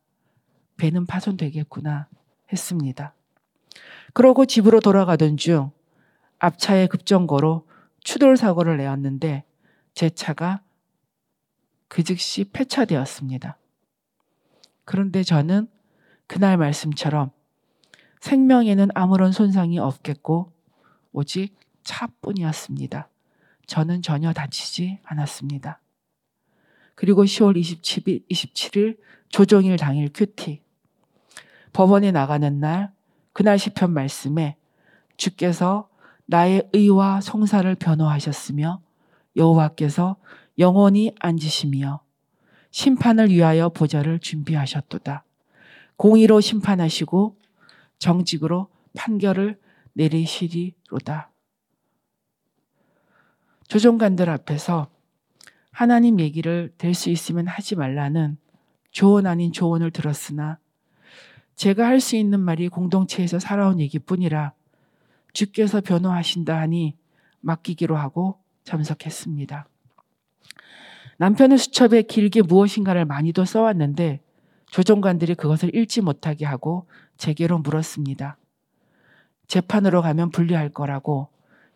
배는 0.77 1.05
파손되겠구나 1.05 2.07
했습니다. 2.51 3.15
그러고 4.13 4.45
집으로 4.45 4.79
돌아가던 4.79 5.37
중 5.37 5.71
앞차에 6.39 6.87
급정거로 6.87 7.67
추돌 8.03 8.37
사고를 8.37 8.77
내었는데 8.77 9.43
제 9.93 10.09
차가 10.09 10.61
그 11.87 12.03
즉시 12.03 12.45
폐차되었습니다. 12.45 13.57
그런데 14.85 15.23
저는 15.23 15.67
그날 16.27 16.57
말씀처럼 16.57 17.31
생명에는 18.21 18.89
아무런 18.93 19.31
손상이 19.31 19.79
없겠고 19.79 20.51
오직 21.11 21.55
차뿐이었습니다. 21.83 23.09
저는 23.65 24.01
전혀 24.01 24.33
다치지 24.33 24.99
않았습니다. 25.03 25.81
그리고 26.95 27.23
10월 27.23 27.59
27일, 27.59 28.27
27일 28.29 28.97
조정일 29.29 29.77
당일 29.77 30.09
큐티. 30.13 30.61
법원에 31.73 32.11
나가는 32.11 32.59
날, 32.59 32.93
그날 33.33 33.57
시편 33.57 33.91
말씀에 33.93 34.57
주께서 35.17 35.89
나의 36.25 36.67
의와 36.73 37.21
송사를 37.21 37.73
변호하셨으며 37.75 38.81
여호와께서 39.35 40.17
영원히 40.57 41.13
앉으시며 41.19 42.01
심판을 42.71 43.29
위하여 43.29 43.69
보좌를 43.69 44.19
준비하셨도다. 44.19 45.25
공의로 45.97 46.41
심판하시고 46.41 47.37
정직으로 47.99 48.69
판결을 48.95 49.59
내리시리로다. 49.93 51.31
조정관들 53.67 54.29
앞에서 54.29 54.89
하나님 55.71 56.19
얘기를 56.19 56.73
될 56.77 56.93
수 56.93 57.09
있으면 57.09 57.47
하지 57.47 57.75
말라는 57.75 58.37
조언 58.91 59.25
아닌 59.25 59.53
조언을 59.53 59.91
들었으나 59.91 60.59
제가 61.55 61.85
할 61.85 61.99
수 61.99 62.15
있는 62.15 62.39
말이 62.39 62.69
공동체에서 62.69 63.39
살아온 63.39 63.79
얘기뿐이라 63.79 64.53
주께서 65.33 65.81
변호하신다 65.81 66.57
하니 66.57 66.97
맡기기로 67.41 67.95
하고 67.95 68.39
참석했습니다. 68.63 69.67
남편은 71.17 71.57
수첩에 71.57 72.03
길게 72.03 72.41
무엇인가를 72.41 73.05
많이도 73.05 73.45
써왔는데 73.45 74.21
조정관들이 74.71 75.35
그것을 75.35 75.75
읽지 75.75 76.01
못하게 76.01 76.45
하고 76.45 76.87
제게로 77.17 77.59
물었습니다. 77.59 78.37
재판으로 79.47 80.01
가면 80.01 80.31
불리할 80.31 80.69
거라고 80.69 81.29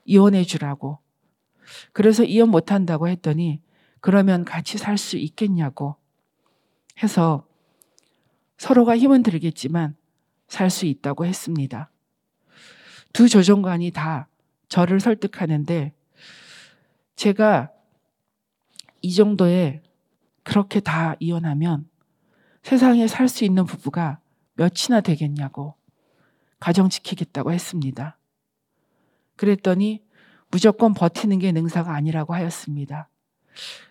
이혼해 0.05 0.43
주라고. 0.45 0.99
그래서 1.93 2.23
이혼 2.23 2.49
못한다고 2.49 3.07
했더니 3.07 3.61
그러면 3.99 4.45
같이 4.45 4.77
살 4.77 4.97
수 4.97 5.17
있겠냐고 5.17 5.95
해서 7.03 7.45
서로가 8.57 8.97
힘은 8.97 9.23
들겠지만 9.23 9.95
살 10.47 10.69
수 10.69 10.85
있다고 10.85 11.25
했습니다. 11.25 11.91
두 13.13 13.27
조정관이 13.29 13.91
다 13.91 14.27
저를 14.69 14.99
설득하는데 14.99 15.93
제가 17.15 17.71
이 19.01 19.13
정도에 19.13 19.81
그렇게 20.43 20.79
다 20.79 21.15
이혼하면 21.19 21.89
세상에 22.63 23.07
살 23.07 23.27
수 23.29 23.45
있는 23.45 23.65
부부가 23.65 24.19
몇이나 24.55 25.01
되겠냐고 25.01 25.75
가정 26.59 26.89
지키겠다고 26.89 27.51
했습니다. 27.51 28.17
그랬더니 29.35 30.03
무조건 30.49 30.93
버티는 30.93 31.39
게 31.39 31.51
능사가 31.51 31.93
아니라고 31.93 32.33
하였습니다. 32.33 33.09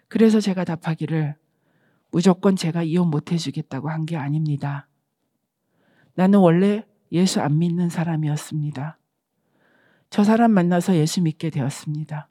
그래서 0.09 0.41
제가 0.41 0.65
답하기를 0.65 1.37
무조건 2.15 2.55
제가 2.55 2.85
이혼 2.85 3.11
못 3.11 3.33
해주겠다고 3.33 3.91
한 3.91 4.07
게 4.07 4.17
아닙니다. 4.17 4.87
나는 6.15 6.39
원래 6.39 6.87
예수 7.11 7.41
안 7.41 7.59
믿는 7.59 7.89
사람이었습니다. 7.89 8.99
저 10.11 10.23
사람 10.23 10.53
만나서 10.53 10.95
예수 10.95 11.23
믿게 11.23 11.51
되었습니다. 11.51 12.29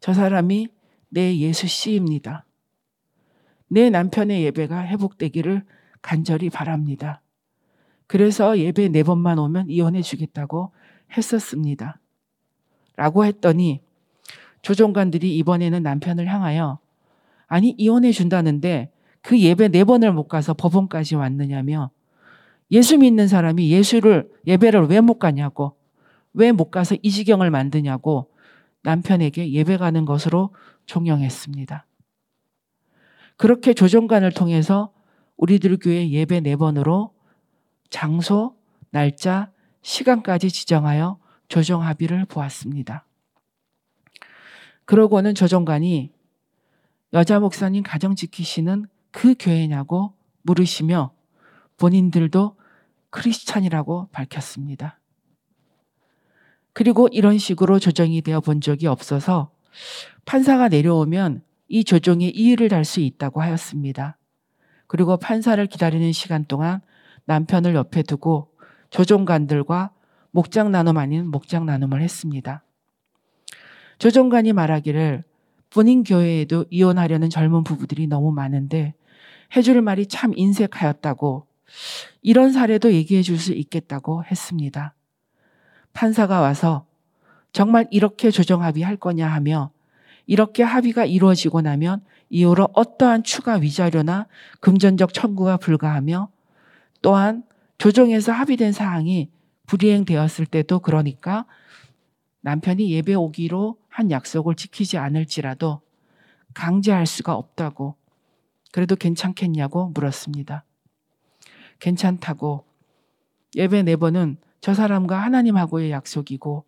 저 0.00 0.12
사람이 0.12 0.66
내 1.10 1.38
예수 1.38 1.68
씨입니다. 1.68 2.44
내 3.68 3.88
남편의 3.88 4.42
예배가 4.46 4.84
회복되기를 4.88 5.64
간절히 6.00 6.50
바랍니다. 6.50 7.22
그래서 8.08 8.58
예배 8.58 8.88
네 8.88 9.04
번만 9.04 9.38
오면 9.38 9.70
이혼해 9.70 10.02
주겠다고 10.02 10.72
했었습니다. 11.16 12.00
라고 12.96 13.24
했더니 13.24 13.80
조종관들이 14.62 15.36
이번에는 15.38 15.84
남편을 15.84 16.26
향하여 16.26 16.81
아니 17.52 17.74
이혼해 17.76 18.12
준다는데 18.12 18.90
그 19.20 19.38
예배 19.38 19.68
네 19.68 19.84
번을 19.84 20.10
못 20.14 20.26
가서 20.26 20.54
법원까지 20.54 21.16
왔느냐며 21.16 21.90
예수 22.70 22.96
믿는 22.96 23.28
사람이 23.28 23.70
예수를 23.70 24.30
예배를 24.46 24.86
왜 24.86 25.02
못 25.02 25.18
가냐고 25.18 25.76
왜 26.32 26.50
못 26.50 26.70
가서 26.70 26.96
이 27.02 27.10
지경을 27.10 27.50
만드냐고 27.50 28.30
남편에게 28.84 29.52
예배 29.52 29.76
가는 29.76 30.06
것으로 30.06 30.54
종용했습니다. 30.86 31.86
그렇게 33.36 33.74
조정관을 33.74 34.32
통해서 34.32 34.94
우리들 35.36 35.76
교회 35.76 36.08
예배 36.08 36.40
네 36.40 36.56
번으로 36.56 37.12
장소, 37.90 38.56
날짜, 38.90 39.52
시간까지 39.82 40.48
지정하여 40.48 41.18
조정 41.48 41.82
합의를 41.82 42.24
보았습니다. 42.24 43.04
그러고는 44.86 45.34
조정관이 45.34 46.12
여자 47.12 47.40
목사님 47.40 47.82
가정 47.82 48.14
지키시는 48.14 48.86
그 49.10 49.34
교회냐고 49.38 50.14
물으시며 50.42 51.12
본인들도 51.76 52.56
크리스찬이라고 53.10 54.08
밝혔습니다. 54.12 54.98
그리고 56.72 57.08
이런 57.12 57.36
식으로 57.36 57.78
조정이 57.78 58.22
되어 58.22 58.40
본 58.40 58.62
적이 58.62 58.86
없어서 58.86 59.50
판사가 60.24 60.68
내려오면 60.68 61.42
이 61.68 61.84
조정에 61.84 62.28
이의를 62.28 62.68
달 62.68 62.84
수 62.84 63.00
있다고 63.00 63.42
하였습니다. 63.42 64.16
그리고 64.86 65.16
판사를 65.18 65.64
기다리는 65.66 66.12
시간 66.12 66.46
동안 66.46 66.80
남편을 67.26 67.74
옆에 67.74 68.02
두고 68.02 68.52
조정관들과 68.90 69.90
목장 70.30 70.70
나눔 70.70 70.96
아닌 70.96 71.30
목장 71.30 71.66
나눔을 71.66 72.00
했습니다. 72.00 72.64
조정관이 73.98 74.54
말하기를 74.54 75.24
본인 75.72 76.04
교회에도 76.04 76.66
이혼하려는 76.70 77.30
젊은 77.30 77.64
부부들이 77.64 78.06
너무 78.06 78.30
많은데 78.32 78.94
해줄 79.56 79.80
말이 79.82 80.06
참 80.06 80.32
인색하였다고 80.36 81.46
이런 82.20 82.52
사례도 82.52 82.92
얘기해 82.92 83.22
줄 83.22 83.38
수 83.38 83.52
있겠다고 83.52 84.24
했습니다. 84.24 84.94
판사가 85.92 86.40
와서 86.40 86.86
정말 87.52 87.86
이렇게 87.90 88.30
조정 88.30 88.62
합의 88.62 88.82
할 88.82 88.96
거냐 88.96 89.26
하며 89.28 89.70
이렇게 90.26 90.62
합의가 90.62 91.04
이루어지고 91.04 91.60
나면 91.60 92.02
이후로 92.30 92.68
어떠한 92.74 93.24
추가 93.24 93.54
위자료나 93.54 94.26
금전적 94.60 95.12
청구가 95.12 95.58
불가하며 95.58 96.30
또한 97.02 97.42
조정에서 97.78 98.32
합의된 98.32 98.72
사항이 98.72 99.30
불이행되었을 99.66 100.46
때도 100.46 100.80
그러니까 100.80 101.46
남편이 102.42 102.90
예배 102.90 103.14
오기로 103.14 103.76
한 103.92 104.10
약속을 104.10 104.54
지키지 104.54 104.96
않을지라도 104.96 105.82
강제할 106.54 107.06
수가 107.06 107.34
없다고 107.34 107.96
그래도 108.72 108.96
괜찮겠냐고 108.96 109.90
물었습니다. 109.90 110.64
괜찮다고 111.78 112.64
예배 113.54 113.82
네 113.82 113.96
번은 113.96 114.38
저 114.62 114.72
사람과 114.72 115.18
하나님하고의 115.18 115.90
약속이고 115.90 116.64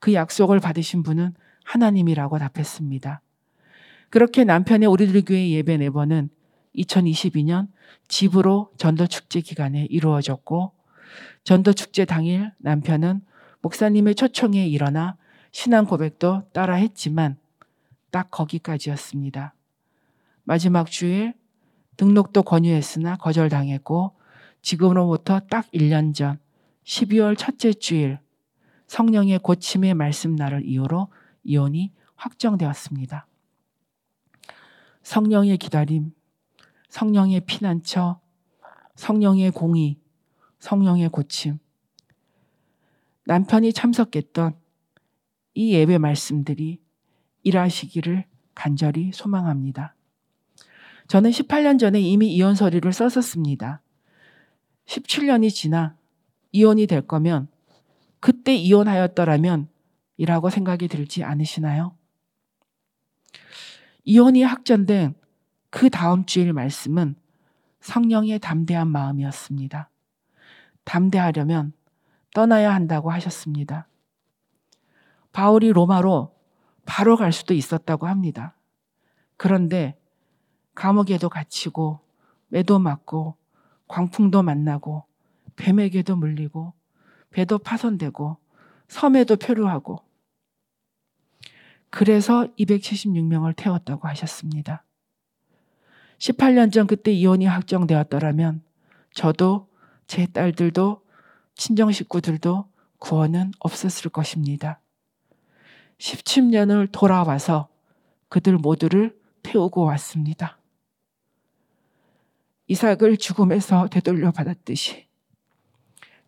그 0.00 0.14
약속을 0.14 0.58
받으신 0.58 1.04
분은 1.04 1.34
하나님이라고 1.64 2.38
답했습니다. 2.38 3.22
그렇게 4.10 4.42
남편의 4.42 4.88
우리들 4.88 5.22
교회 5.24 5.50
예배 5.50 5.76
네 5.76 5.90
번은 5.90 6.28
2022년 6.74 7.68
집으로 8.08 8.72
전도 8.78 9.06
축제 9.06 9.40
기간에 9.40 9.86
이루어졌고 9.90 10.72
전도 11.44 11.72
축제 11.72 12.04
당일 12.04 12.50
남편은 12.58 13.20
목사님의 13.62 14.16
초청에 14.16 14.66
일어나 14.66 15.16
신앙 15.54 15.86
고백도 15.86 16.48
따라 16.52 16.74
했지만 16.74 17.38
딱 18.10 18.28
거기까지였습니다. 18.32 19.54
마지막 20.42 20.90
주일 20.90 21.32
등록도 21.96 22.42
권유했으나 22.42 23.16
거절당했고 23.18 24.16
지금으로부터 24.62 25.38
딱 25.48 25.70
1년 25.70 26.12
전 26.12 26.40
12월 26.82 27.38
첫째 27.38 27.72
주일 27.72 28.18
성령의 28.88 29.38
고침의 29.38 29.94
말씀 29.94 30.34
날을 30.34 30.66
이유로 30.66 31.06
이혼이 31.44 31.92
확정되었습니다. 32.16 33.28
성령의 35.04 35.58
기다림, 35.58 36.12
성령의 36.88 37.42
피난처, 37.42 38.20
성령의 38.96 39.52
공의, 39.52 40.00
성령의 40.58 41.10
고침. 41.10 41.58
남편이 43.26 43.72
참석했던 43.72 44.63
이 45.54 45.72
예배 45.72 45.98
말씀들이 45.98 46.80
일하시기를 47.42 48.24
간절히 48.54 49.12
소망합니다. 49.12 49.94
저는 51.08 51.30
18년 51.30 51.78
전에 51.78 52.00
이미 52.00 52.34
이혼 52.34 52.54
서류를 52.54 52.92
썼었습니다. 52.92 53.82
17년이 54.86 55.50
지나 55.50 55.96
이혼이 56.52 56.86
될 56.86 57.02
거면 57.06 57.48
그때 58.20 58.54
이혼하였더라면 58.54 59.68
이라고 60.16 60.50
생각이 60.50 60.88
들지 60.88 61.24
않으시나요? 61.24 61.96
이혼이 64.04 64.42
확정된 64.42 65.14
그 65.70 65.90
다음 65.90 66.24
주일 66.24 66.52
말씀은 66.52 67.16
성령의 67.80 68.38
담대한 68.38 68.88
마음이었습니다. 68.88 69.90
담대하려면 70.84 71.72
떠나야 72.34 72.74
한다고 72.74 73.10
하셨습니다. 73.10 73.88
바울이 75.34 75.72
로마로 75.72 76.32
바로 76.86 77.16
갈 77.16 77.32
수도 77.32 77.54
있었다고 77.54 78.06
합니다. 78.06 78.56
그런데 79.36 79.98
감옥에도 80.76 81.28
갇히고 81.28 81.98
매도 82.46 82.78
맞고 82.78 83.36
광풍도 83.88 84.44
만나고 84.44 85.04
뱀에게도 85.56 86.14
물리고 86.14 86.72
배도 87.30 87.58
파손되고 87.58 88.36
섬에도 88.86 89.34
표류하고 89.34 89.98
그래서 91.90 92.46
276명을 92.56 93.56
태웠다고 93.56 94.06
하셨습니다. 94.06 94.84
18년 96.18 96.72
전 96.72 96.86
그때 96.86 97.10
이혼이 97.10 97.46
확정되었더라면 97.46 98.62
저도 99.12 99.68
제 100.06 100.26
딸들도 100.26 101.02
친정 101.56 101.90
식구들도 101.90 102.68
구원은 103.00 103.50
없었을 103.58 104.10
것입니다. 104.10 104.80
17년을 105.98 106.88
돌아와서 106.90 107.68
그들 108.28 108.58
모두를 108.58 109.16
태우고 109.42 109.82
왔습니다. 109.84 110.58
이삭을 112.66 113.18
죽음에서 113.18 113.88
되돌려 113.88 114.32
받았듯이 114.32 115.06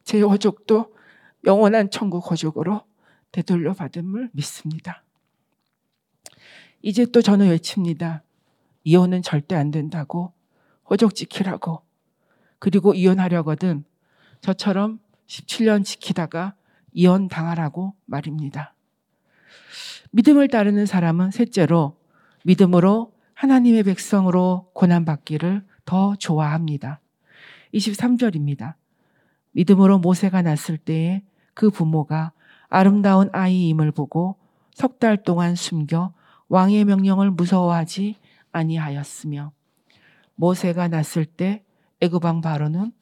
제 0.05 0.20
호족도 0.20 0.94
영원한 1.44 1.90
천국 1.90 2.31
호족으로 2.31 2.83
되돌려 3.33 3.72
받음을 3.72 4.31
믿습니다. 4.33 5.02
이제 6.83 7.07
또 7.07 7.20
저는 7.22 7.48
외칩니다. 7.48 8.22
이혼은 8.85 9.22
절대 9.22 9.57
안 9.57 9.72
된다고 9.72 10.33
호족 10.88 11.14
지키라고 11.16 11.83
그리고 12.61 12.94
이혼하려거든 12.94 13.85
저처럼 14.40 15.00
17년 15.26 15.85
지키다가 15.85 16.55
이혼 16.92 17.26
당하라고 17.26 17.94
말입니다. 18.05 18.76
믿음을 20.12 20.49
따르는 20.49 20.87
사람은 20.87 21.31
셋째로 21.31 21.97
믿음으로 22.45 23.12
하나님의 23.35 23.83
백성으로 23.83 24.71
고난받기를 24.75 25.64
더 25.85 26.16
좋아합니다. 26.16 27.01
23절입니다. 27.75 28.75
믿음으로 29.53 29.99
모세가 29.99 30.42
났을 30.42 30.79
때에 30.79 31.23
그 31.55 31.71
부모가 31.71 32.33
아름다운 32.69 33.29
아이임을 33.33 33.92
보고 33.92 34.37
석 34.75 34.99
달 34.99 35.23
동안 35.23 35.55
숨겨 35.55 36.12
왕의 36.49 36.85
명령을 36.85 37.31
무서워하지 37.31 38.16
아니하였으며 38.53 39.53
모세가 40.35 40.88
났을 40.88 41.25
때 41.25 41.64
애굽왕 42.01 42.42
바로는 42.42 42.92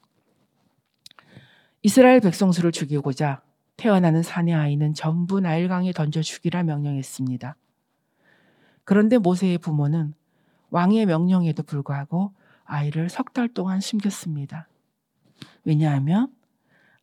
이스라엘 1.83 2.21
백성수를 2.21 2.71
죽이고자 2.73 3.43
태어나는 3.77 4.23
사내 4.23 4.53
아이는 4.53 4.95
전부 4.95 5.41
나일강에 5.41 5.93
던져 5.93 6.23
죽이라 6.23 6.63
명령했습니다. 6.63 7.57
그런데 8.85 9.19
모세의 9.19 9.59
부모는 9.59 10.15
왕의 10.71 11.07
명령에도 11.07 11.63
불구하고 11.63 12.33
아이를 12.65 13.09
석 13.09 13.33
달 13.33 13.49
동안 13.49 13.81
숨겼습니다. 13.81 14.69
왜냐하면 15.65 16.33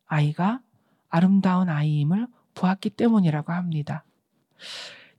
아이가 0.06 0.60
아름다운 1.08 1.68
아이임을 1.68 2.26
보았기 2.54 2.90
때문이라고 2.90 3.52
합니다. 3.52 4.04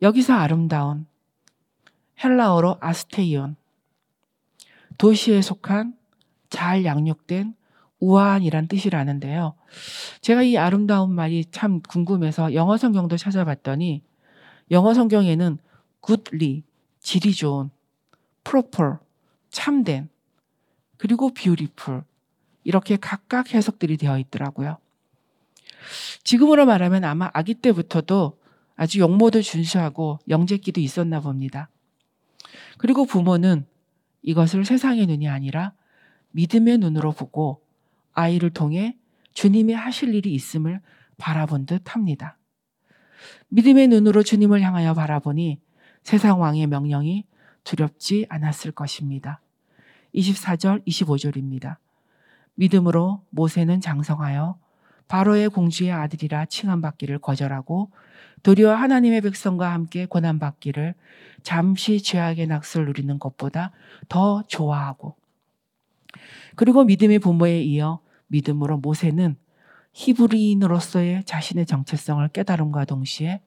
여기서 0.02 0.34
아름다운 0.34 1.08
헬라어로 2.24 2.78
아스테이온 2.82 3.56
도시에 4.98 5.42
속한 5.42 5.98
잘 6.50 6.86
양육된 6.86 7.56
우아한이란 8.04 8.68
뜻이라는데요. 8.68 9.56
제가 10.20 10.44
이 10.44 10.58
아름다운 10.58 11.14
말이 11.14 11.46
참 11.46 11.82
궁금해서 11.82 12.54
영어 12.54 12.76
성경도 12.76 13.16
찾아봤더니 13.16 14.04
영어 14.72 14.94
성경에는 14.94 15.58
goodly, 16.06 16.64
질이 17.00 17.34
좋은, 17.34 17.70
proper, 18.44 18.98
참된, 19.50 20.10
그리고 20.98 21.34
beautiful 21.34 22.04
이렇게 22.66 22.98
각각 22.98 23.54
해석들이 23.54 23.98
되어 23.98 24.20
있더라고요. 24.20 24.78
지금으로 26.24 26.66
말하면 26.66 27.06
아마 27.06 27.30
아기 27.34 27.54
때부터도 27.54 28.38
아주 28.76 29.00
용모도 29.00 29.42
준수하고 29.42 30.20
영재기도 30.28 30.82
있었나 30.82 31.22
봅니다. 31.22 31.70
그리고 32.78 33.06
부모는 33.06 33.66
이것을 34.24 34.66
세상의 34.66 35.06
눈이 35.08 35.28
아니라 35.30 35.74
믿음의 36.32 36.80
눈으로 36.80 37.12
보고 37.12 37.63
아이를 38.14 38.52
통해 38.52 38.98
주님이 39.34 39.74
하실 39.74 40.14
일이 40.14 40.34
있음을 40.34 40.82
바라본 41.18 41.66
듯 41.66 41.96
합니다. 41.96 42.38
믿음의 43.50 43.88
눈으로 43.88 44.24
주님을 44.24 44.62
향하여 44.62 44.94
바라보니 44.94 45.60
세상 46.04 46.42
왕의 46.42 46.68
명령이 46.68 47.26
두렵지 47.64 48.26
않았을 48.30 48.72
것입니다. 48.72 49.42
24절, 50.14 50.86
25절입니다. 50.86 51.78
믿음으로 52.56 53.24
모세는 53.30 53.82
장성하여 53.82 54.58
바로의 55.08 55.50
공주의 55.50 55.92
아들이라 55.92 56.46
칭함받기를 56.46 57.20
거절하고 57.20 57.92
도리어 58.44 58.74
하나님의 58.74 59.22
백성과 59.22 59.72
함께 59.72 60.06
고난받기를 60.06 60.96
잠시 61.44 62.02
죄악의 62.02 62.48
낙을 62.48 62.86
누리는 62.86 63.20
것보다 63.20 63.72
더 64.10 64.44
좋아하고 64.48 65.16
그리고 66.56 66.84
믿음의 66.84 67.20
부모에 67.20 67.62
이어 67.62 68.00
믿음으로 68.28 68.78
모세는 68.78 69.36
히브리인으로서의 69.94 71.24
자신의 71.24 71.66
정체성을 71.66 72.28
깨달음과 72.30 72.86
동시에 72.86 73.42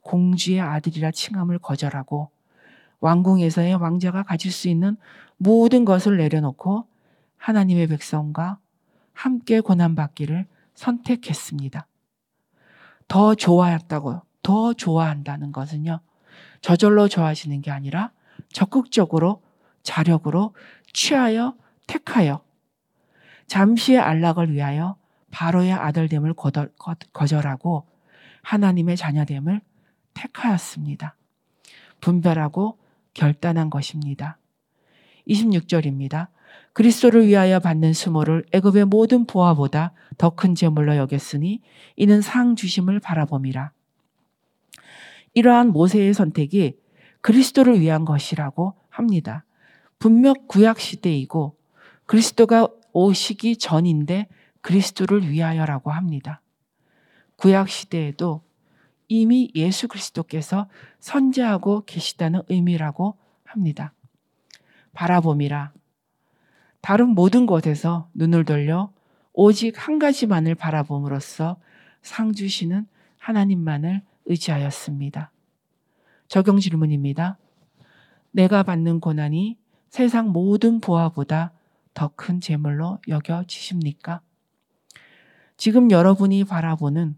공주의 0.00 0.60
아들이라 0.60 1.10
칭함을 1.10 1.58
거절하고 1.58 2.30
왕궁에서의 3.00 3.74
왕자가 3.74 4.22
가질 4.22 4.50
수 4.50 4.68
있는 4.68 4.96
모든 5.36 5.84
것을 5.84 6.16
내려놓고 6.16 6.86
하나님의 7.36 7.88
백성과 7.88 8.58
함께 9.12 9.60
고난받기를 9.60 10.46
선택했습니다. 10.74 11.86
더 13.06 13.34
좋아했다고, 13.34 14.22
더 14.42 14.72
좋아한다는 14.72 15.52
것은요, 15.52 16.00
저절로 16.62 17.08
좋아하시는 17.08 17.60
게 17.60 17.70
아니라 17.70 18.10
적극적으로 18.50 19.42
자력으로 19.82 20.54
취하여 20.92 21.54
택하여 21.86 22.44
잠시의 23.46 23.98
안락을 23.98 24.52
위하여 24.52 24.96
바로의 25.30 25.72
아들됨을 25.72 26.34
거절하고 27.12 27.86
하나님의 28.42 28.96
자녀됨을 28.96 29.60
택하였습니다. 30.14 31.16
분별하고 32.00 32.78
결단한 33.14 33.70
것입니다. 33.70 34.38
26절입니다. 35.28 36.28
그리스도를 36.72 37.26
위하여 37.26 37.58
받는 37.58 37.92
수모를 37.92 38.44
애굽의 38.52 38.84
모든 38.86 39.26
보화보다 39.26 39.92
더 40.18 40.30
큰 40.30 40.54
제물로 40.54 40.96
여겼으니 40.96 41.62
이는 41.96 42.20
상 42.20 42.56
주심을 42.56 43.00
바라봄이라. 43.00 43.72
이러한 45.34 45.68
모세의 45.68 46.14
선택이 46.14 46.76
그리스도를 47.20 47.80
위한 47.80 48.04
것이라고 48.04 48.74
합니다. 48.88 49.44
분명 49.98 50.34
구약 50.46 50.78
시대이고 50.78 51.56
그리스도가 52.06 52.68
오시기 52.92 53.56
전인데 53.56 54.28
그리스도를 54.60 55.28
위하여라고 55.28 55.90
합니다. 55.90 56.40
구약 57.36 57.68
시대에도 57.68 58.42
이미 59.08 59.50
예수 59.54 59.88
그리스도께서 59.88 60.68
선제하고 61.00 61.84
계시다는 61.84 62.42
의미라고 62.48 63.16
합니다. 63.44 63.92
바라봄이라 64.92 65.72
다른 66.80 67.10
모든 67.10 67.46
것에서 67.46 68.08
눈을 68.14 68.44
돌려 68.44 68.92
오직 69.32 69.74
한 69.76 69.98
가지만을 69.98 70.54
바라봄으로써 70.54 71.56
상 72.02 72.32
주시는 72.32 72.86
하나님만을 73.18 74.02
의지하였습니다. 74.26 75.30
적용 76.28 76.58
질문입니다. 76.58 77.38
내가 78.30 78.62
받는 78.62 79.00
고난이 79.00 79.58
세상 79.88 80.30
모든 80.30 80.80
보화보다 80.80 81.52
더 81.94 82.08
큰 82.16 82.40
재물로 82.40 82.98
여겨지십니까? 83.08 84.20
지금 85.56 85.90
여러분이 85.90 86.44
바라보는 86.44 87.16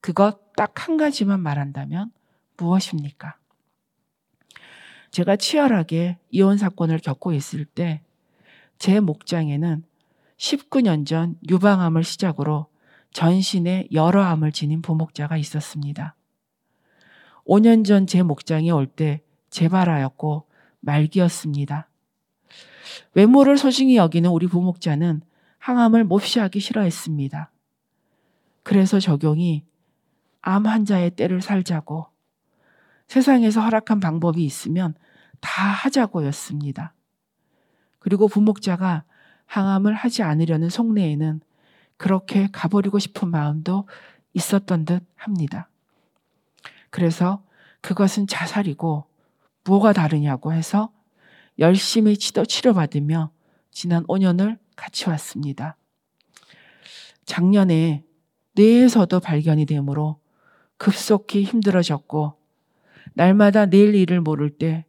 그것 0.00 0.52
딱 0.54 0.74
한 0.88 0.96
가지만 0.96 1.40
말한다면 1.40 2.10
무엇입니까? 2.56 3.36
제가 5.10 5.36
치열하게 5.36 6.18
이혼 6.30 6.58
사건을 6.58 6.98
겪고 6.98 7.32
있을 7.32 7.64
때 7.64 8.02
제 8.78 9.00
목장에는 9.00 9.84
19년 10.36 11.06
전 11.06 11.36
유방암을 11.48 12.04
시작으로 12.04 12.66
전신에 13.12 13.88
여러 13.92 14.22
암을 14.22 14.52
지닌 14.52 14.82
부목자가 14.82 15.36
있었습니다. 15.38 16.14
5년 17.46 17.84
전 17.86 18.06
제 18.06 18.22
목장에 18.22 18.70
올 18.70 18.86
때 18.86 19.22
재발하였고 19.50 20.46
말기였습니다. 20.80 21.88
외모를 23.14 23.58
소중히 23.58 23.96
여기는 23.96 24.28
우리 24.30 24.46
부목자는 24.46 25.22
항암을 25.58 26.04
몹시 26.04 26.38
하기 26.38 26.60
싫어했습니다. 26.60 27.50
그래서 28.62 29.00
적용이 29.00 29.64
암 30.42 30.66
환자의 30.66 31.10
때를 31.12 31.40
살자고 31.40 32.06
세상에서 33.08 33.60
허락한 33.60 34.00
방법이 34.00 34.44
있으면 34.44 34.94
다 35.40 35.62
하자고였습니다. 35.62 36.94
그리고 37.98 38.28
부목자가 38.28 39.04
항암을 39.46 39.94
하지 39.94 40.22
않으려는 40.22 40.68
속내에는 40.68 41.40
그렇게 41.96 42.48
가버리고 42.52 42.98
싶은 42.98 43.28
마음도 43.30 43.88
있었던 44.34 44.84
듯 44.84 45.04
합니다. 45.14 45.68
그래서 46.90 47.42
그것은 47.80 48.26
자살이고 48.26 49.06
뭐가 49.64 49.92
다르냐고 49.92 50.52
해서 50.52 50.92
열심히 51.58 52.16
치료, 52.16 52.44
치료받으며 52.44 53.30
지난 53.70 54.04
5년을 54.04 54.58
같이 54.76 55.08
왔습니다. 55.08 55.76
작년에 57.24 58.04
뇌에서도 58.54 59.20
발견이 59.20 59.66
되므로 59.66 60.20
급속히 60.76 61.42
힘들어졌고 61.42 62.34
날마다 63.14 63.66
내일 63.66 63.94
일을 63.94 64.20
모를 64.20 64.50
때 64.50 64.84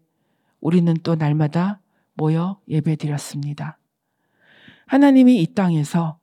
우리는 0.59 0.93
또 1.03 1.15
날마다 1.15 1.81
모여 2.13 2.59
예배 2.67 2.95
드렸습니다. 2.97 3.77
하나님이 4.87 5.41
이 5.41 5.53
땅에서 5.53 6.19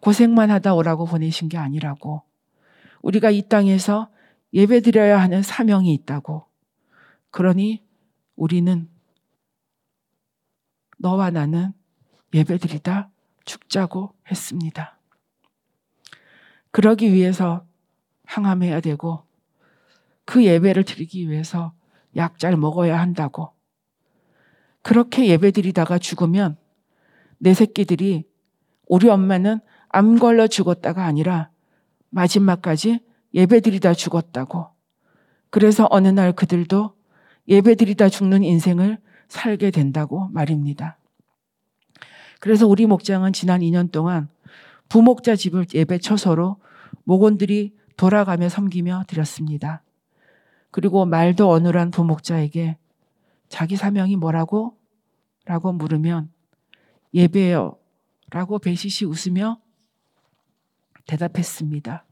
고생만 0.00 0.50
하다 0.50 0.74
오라고 0.74 1.06
보내신 1.06 1.48
게 1.48 1.58
아니라고 1.58 2.22
우리가 3.02 3.30
이 3.30 3.42
땅에서 3.42 4.10
예배 4.52 4.80
드려야 4.80 5.20
하는 5.20 5.42
사명이 5.42 5.92
있다고 5.94 6.46
그러니 7.30 7.82
우리는 8.36 8.88
너와 11.02 11.30
나는 11.30 11.72
예배 12.32 12.58
드리다 12.58 13.10
죽자고 13.44 14.14
했습니다. 14.30 14.98
그러기 16.70 17.12
위해서 17.12 17.66
항암해야 18.24 18.80
되고 18.80 19.24
그 20.24 20.44
예배를 20.44 20.84
드리기 20.84 21.28
위해서 21.28 21.74
약잘 22.14 22.56
먹어야 22.56 23.00
한다고 23.00 23.52
그렇게 24.82 25.26
예배 25.26 25.50
드리다가 25.50 25.98
죽으면 25.98 26.56
내 27.38 27.52
새끼들이 27.52 28.24
우리 28.86 29.08
엄마는 29.08 29.58
암 29.88 30.18
걸려 30.18 30.46
죽었다가 30.46 31.04
아니라 31.04 31.50
마지막까지 32.10 33.00
예배 33.34 33.60
드리다 33.60 33.94
죽었다고. 33.94 34.68
그래서 35.50 35.88
어느 35.90 36.08
날 36.08 36.32
그들도 36.32 36.94
예배 37.48 37.74
드리다 37.74 38.08
죽는 38.08 38.44
인생을 38.44 38.98
살게 39.32 39.70
된다고 39.70 40.28
말입니다. 40.28 40.98
그래서 42.38 42.66
우리 42.66 42.84
목장은 42.84 43.32
지난 43.32 43.62
2년 43.62 43.90
동안 43.90 44.28
부목자 44.90 45.36
집을 45.36 45.66
예배 45.72 45.98
처소로 45.98 46.58
목원들이 47.04 47.74
돌아가며 47.96 48.50
섬기며 48.50 49.04
드렸습니다. 49.08 49.82
그리고 50.70 51.06
말도 51.06 51.48
어눌한 51.48 51.92
부목자에게 51.92 52.76
자기 53.48 53.76
사명이 53.76 54.16
뭐라고? 54.16 54.76
라고 55.46 55.72
물으면 55.72 56.30
예배요. 57.14 57.78
라고 58.30 58.58
베시시 58.58 59.06
웃으며 59.06 59.58
대답했습니다. 61.06 62.04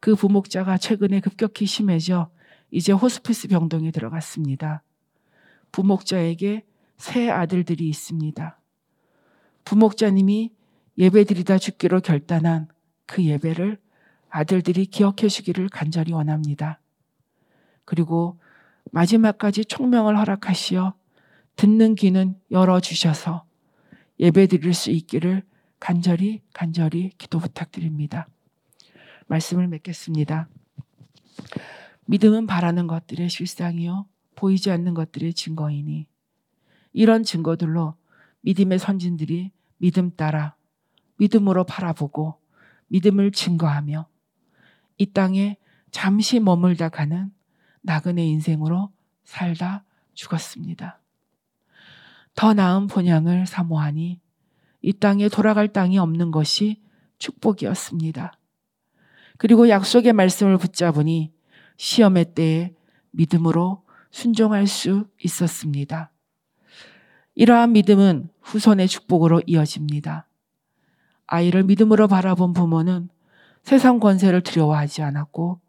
그 0.00 0.14
부목자가 0.14 0.78
최근에 0.78 1.20
급격히 1.20 1.66
심해져 1.66 2.30
이제 2.70 2.92
호스피스 2.92 3.48
병동에 3.48 3.90
들어갔습니다. 3.90 4.82
부목자에게 5.72 6.64
세 6.96 7.30
아들들이 7.30 7.88
있습니다. 7.88 8.58
부목자님이 9.64 10.52
예배 10.98 11.24
드리다 11.24 11.58
죽기로 11.58 12.00
결단한 12.00 12.68
그 13.06 13.24
예배를 13.24 13.78
아들들이 14.28 14.86
기억해 14.86 15.28
주기를 15.28 15.68
간절히 15.68 16.12
원합니다. 16.12 16.80
그리고 17.84 18.38
마지막까지 18.92 19.64
총명을 19.64 20.18
허락하시어 20.18 20.94
듣는 21.56 21.94
귀는 21.94 22.36
열어주셔서 22.50 23.44
예배 24.18 24.46
드릴 24.46 24.74
수 24.74 24.90
있기를 24.90 25.42
간절히 25.78 26.42
간절히 26.52 27.10
기도 27.16 27.38
부탁드립니다. 27.38 28.28
말씀을 29.26 29.68
맺겠습니다. 29.68 30.48
믿음은 32.06 32.46
바라는 32.46 32.86
것들의 32.86 33.28
실상이요 33.28 34.06
보이지 34.40 34.70
않는 34.70 34.94
것들의 34.94 35.34
증거이니 35.34 36.06
이런 36.94 37.22
증거들로 37.22 37.94
믿음의 38.40 38.78
선진들이 38.78 39.52
믿음 39.76 40.10
따라 40.16 40.56
믿음으로 41.18 41.64
바라보고 41.64 42.40
믿음을 42.88 43.32
증거하며 43.32 44.08
이 44.96 45.06
땅에 45.12 45.58
잠시 45.90 46.40
머물다 46.40 46.88
가는 46.88 47.30
나그네 47.82 48.24
인생으로 48.24 48.90
살다 49.24 49.84
죽었습니다. 50.14 51.00
더 52.34 52.54
나은 52.54 52.86
본향을 52.86 53.46
사모하니 53.46 54.20
이 54.82 54.92
땅에 54.94 55.28
돌아갈 55.28 55.68
땅이 55.68 55.98
없는 55.98 56.30
것이 56.30 56.82
축복이었습니다. 57.18 58.32
그리고 59.36 59.68
약속의 59.68 60.14
말씀을 60.14 60.56
붙잡으니 60.56 61.32
시험의 61.76 62.34
때에 62.34 62.74
믿음으로 63.10 63.82
순종할 64.10 64.66
수 64.66 65.06
있었습니다. 65.22 66.10
이러한 67.34 67.72
믿음은 67.72 68.28
후손의 68.42 68.88
축복으로 68.88 69.42
이어집니다. 69.46 70.26
아이를 71.26 71.62
믿음으로 71.64 72.08
바라본 72.08 72.52
부모는 72.52 73.08
세상 73.62 74.00
권세를 74.00 74.42
두려워하지 74.42 75.02
않았고 75.02 75.60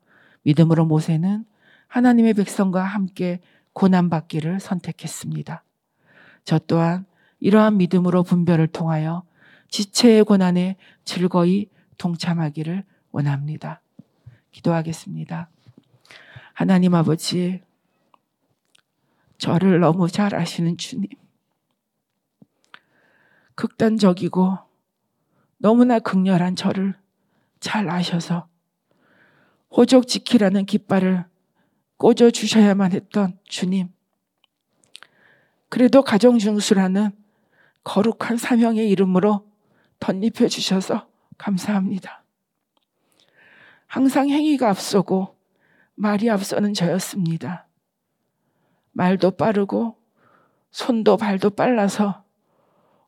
믿음으로 0.44 0.86
모세는 0.86 1.46
하나님의 1.88 2.34
백성과 2.34 2.84
함께 2.84 3.42
고난받기를 3.74 4.60
선택했습니다. 4.60 5.64
저 6.44 6.60
또한 6.60 7.06
이러한 7.40 7.78
믿음으로 7.78 8.24
분별을 8.24 8.68
통하여 8.68 9.24
지체의 9.70 10.24
고난에 10.24 10.78
즐거이 11.06 11.68
동참하기를 11.98 12.84
원합니다. 13.12 13.82
기도하겠습니다. 14.52 15.50
하나님 16.54 16.96
아버지, 16.96 17.62
저를 19.42 19.80
너무 19.80 20.08
잘 20.08 20.36
아시는 20.36 20.78
주님. 20.78 21.08
극단적이고 23.56 24.60
너무나 25.58 25.98
극렬한 25.98 26.56
저를 26.56 26.94
잘 27.60 27.90
아셔서 27.90 28.48
호적 29.76 30.08
지키라는 30.08 30.68
깃발을 30.68 31.26
꽂아 31.98 32.30
주셔야만 32.32 32.92
했던 32.92 33.40
주님. 33.46 33.90
그래도 35.70 36.04
가정 36.04 36.38
중수라는 36.38 37.10
거룩한 37.84 38.38
사명의 38.38 38.92
이름으로 38.92 39.50
덧입혀 40.00 40.50
주셔서 40.50 41.08
감사합니다. 41.40 42.24
항상 43.88 44.30
행위가 44.30 44.70
앞서고 44.70 45.36
말이 45.96 46.30
앞서는 46.30 46.76
저였습니다. 46.76 47.71
말도 48.92 49.32
빠르고 49.32 49.98
손도 50.72 51.18
발도 51.18 51.52
빨라서 51.52 52.24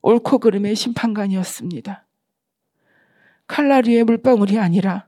옳고 0.01 0.39
그름의 0.39 0.75
심판관이었습니다. 0.75 2.05
칼날 3.47 3.87
위에 3.87 4.03
물방울이 4.03 4.59
아니라 4.59 5.07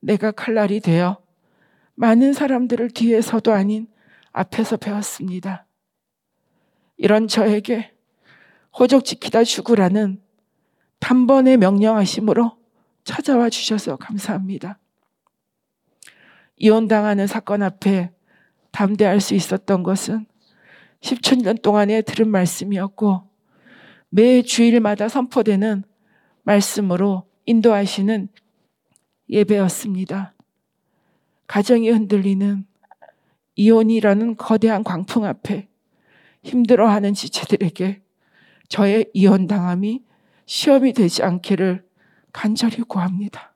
내가 0.00 0.30
칼날이 0.30 0.80
되어 0.80 1.22
많은 1.94 2.32
사람들을 2.32 2.90
뒤에서도 2.90 3.52
아닌 3.52 3.88
앞에서 4.32 4.76
배웠습니다. 4.76 5.66
이런 6.96 7.26
저에게 7.28 7.94
호적 8.78 9.04
지키다 9.04 9.44
죽으라는 9.44 10.20
단번에 11.00 11.56
명령하심으로 11.56 12.56
찾아와 13.04 13.48
주셔서 13.48 13.96
감사합니다. 13.96 14.78
이혼당하는 16.56 17.26
사건 17.26 17.62
앞에 17.62 18.12
담대할 18.70 19.20
수 19.20 19.34
있었던 19.34 19.82
것은 19.82 20.26
10천 21.00 21.62
동안에 21.62 22.02
들은 22.02 22.28
말씀이었고 22.28 23.22
매 24.10 24.42
주일마다 24.42 25.08
선포되는 25.08 25.84
말씀으로 26.42 27.24
인도하시는 27.46 28.28
예배였습니다. 29.28 30.34
가정이 31.46 31.90
흔들리는 31.90 32.66
이혼이라는 33.56 34.36
거대한 34.36 34.84
광풍 34.84 35.24
앞에 35.24 35.68
힘들어하는 36.42 37.14
지체들에게 37.14 38.02
저의 38.68 39.10
이혼당함이 39.12 40.04
시험이 40.46 40.92
되지 40.92 41.22
않기를 41.22 41.84
간절히 42.32 42.82
구합니다. 42.82 43.54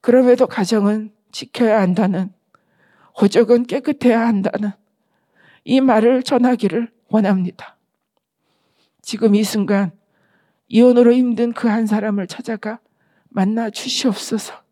그럼에도 0.00 0.46
가정은 0.46 1.12
지켜야 1.32 1.80
한다는, 1.80 2.32
호적은 3.20 3.66
깨끗해야 3.66 4.20
한다는 4.20 4.70
이 5.64 5.80
말을 5.80 6.22
전하기를 6.22 6.90
원합니다. 7.08 7.76
지금 9.02 9.34
이 9.34 9.42
순간 9.42 9.92
이혼으로 10.68 11.12
힘든 11.12 11.52
그 11.52 11.68
한 11.68 11.86
사람을 11.86 12.26
찾아가 12.26 12.80
만나 13.28 13.70
주시옵소서. 13.70 14.62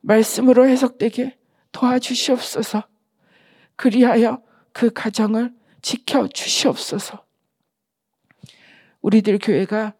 말씀으로 0.00 0.66
해석되게 0.68 1.36
도와주시옵소서. 1.72 2.84
그리하여 3.76 4.42
그 4.72 4.90
가정을 4.90 5.52
지켜 5.80 6.28
주시옵소서. 6.28 7.24
우리들 9.00 9.38
교회가 9.38 9.94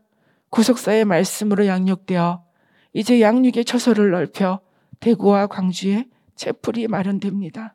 구속사의 0.51 1.05
말씀으로 1.05 1.67
양육되어 1.67 2.45
이제 2.93 3.21
양육의 3.21 3.65
처소를 3.65 4.11
넓혀 4.11 4.61
대구와 5.01 5.47
광주에 5.47 6.07
채플이 6.37 6.89
마련됩니다. 6.89 7.75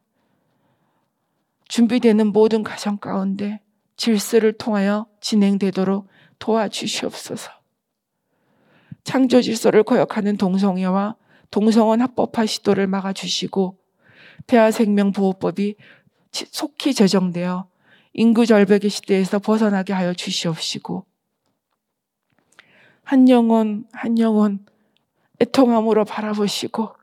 준비되는 1.68 2.28
모든 2.28 2.64
가정 2.64 2.98
가운데 2.98 3.62
질서를 3.98 4.54
통하여 4.54 5.08
진행되도록 5.22 6.08
도와주시옵소서. 6.40 7.52
창조 9.04 9.42
질서를 9.42 9.84
거역하는 9.84 10.38
동성애와 10.38 11.16
동성원 11.50 12.02
합법화 12.02 12.46
시도를 12.46 12.88
막아주시고 12.88 13.78
대화생명보호법이 14.48 15.76
속히 16.32 16.94
제정되어 16.94 17.70
인구 18.14 18.46
절벽의 18.46 18.90
시대에서 18.90 19.40
벗어나게 19.40 19.94
하여 19.94 20.14
주시옵시고 20.14 21.06
한 23.04 23.30
영혼 23.30 23.86
한 23.94 24.20
영혼 24.20 24.66
애통함으로 25.40 26.04
바라보시고 26.04 26.96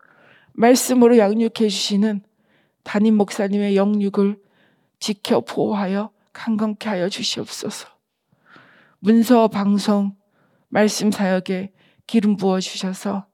말씀으로 0.55 1.19
양육해 1.19 1.69
주시는 1.69 2.23
담임 2.83 3.17
목사님의 3.17 3.77
영육을 3.77 4.41
지켜 4.99 5.41
보호하여 5.41 6.11
강건케 6.33 6.89
하여 6.89 7.09
주시옵소서. 7.09 7.89
문서 9.01 9.49
방송 9.49 10.17
말씀 10.69 11.11
사역에 11.11 11.73
기름 12.07 12.37
부어 12.37 12.61
주셔서 12.61 13.27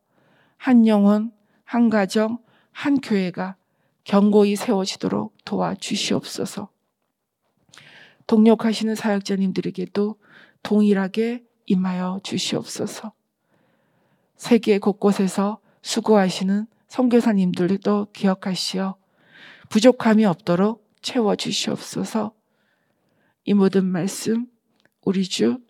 한 0.56 0.86
영혼, 0.86 1.32
한 1.64 1.88
가정, 1.88 2.38
한 2.72 3.00
교회가 3.00 3.56
견고히 4.04 4.56
세워지도록 4.56 5.36
도와 5.44 5.74
주시옵소서. 5.74 6.68
동력하시는 8.26 8.94
사역자님들에게도 8.94 10.16
동일하게 10.62 11.44
임하여 11.66 12.20
주시옵소서. 12.22 13.12
세계 14.36 14.78
곳곳에서 14.78 15.60
수고하시는 15.82 16.66
선교사님들도 16.90 18.08
기억하시어 18.12 18.96
부족함이 19.68 20.24
없도록 20.24 20.90
채워 21.00 21.36
주시옵소서. 21.36 22.34
이 23.44 23.54
모든 23.54 23.86
말씀 23.86 24.46
우리 25.02 25.24
주 25.24 25.60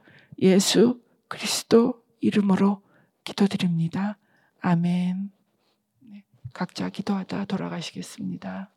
예수 0.40 1.00
그리스도 1.28 2.02
이름으로 2.20 2.82
기도드립니다. 3.22 4.16
아멘. 4.60 5.30
네, 6.00 6.24
각자 6.54 6.88
기도하다 6.88 7.44
돌아가시겠습니다. 7.44 8.70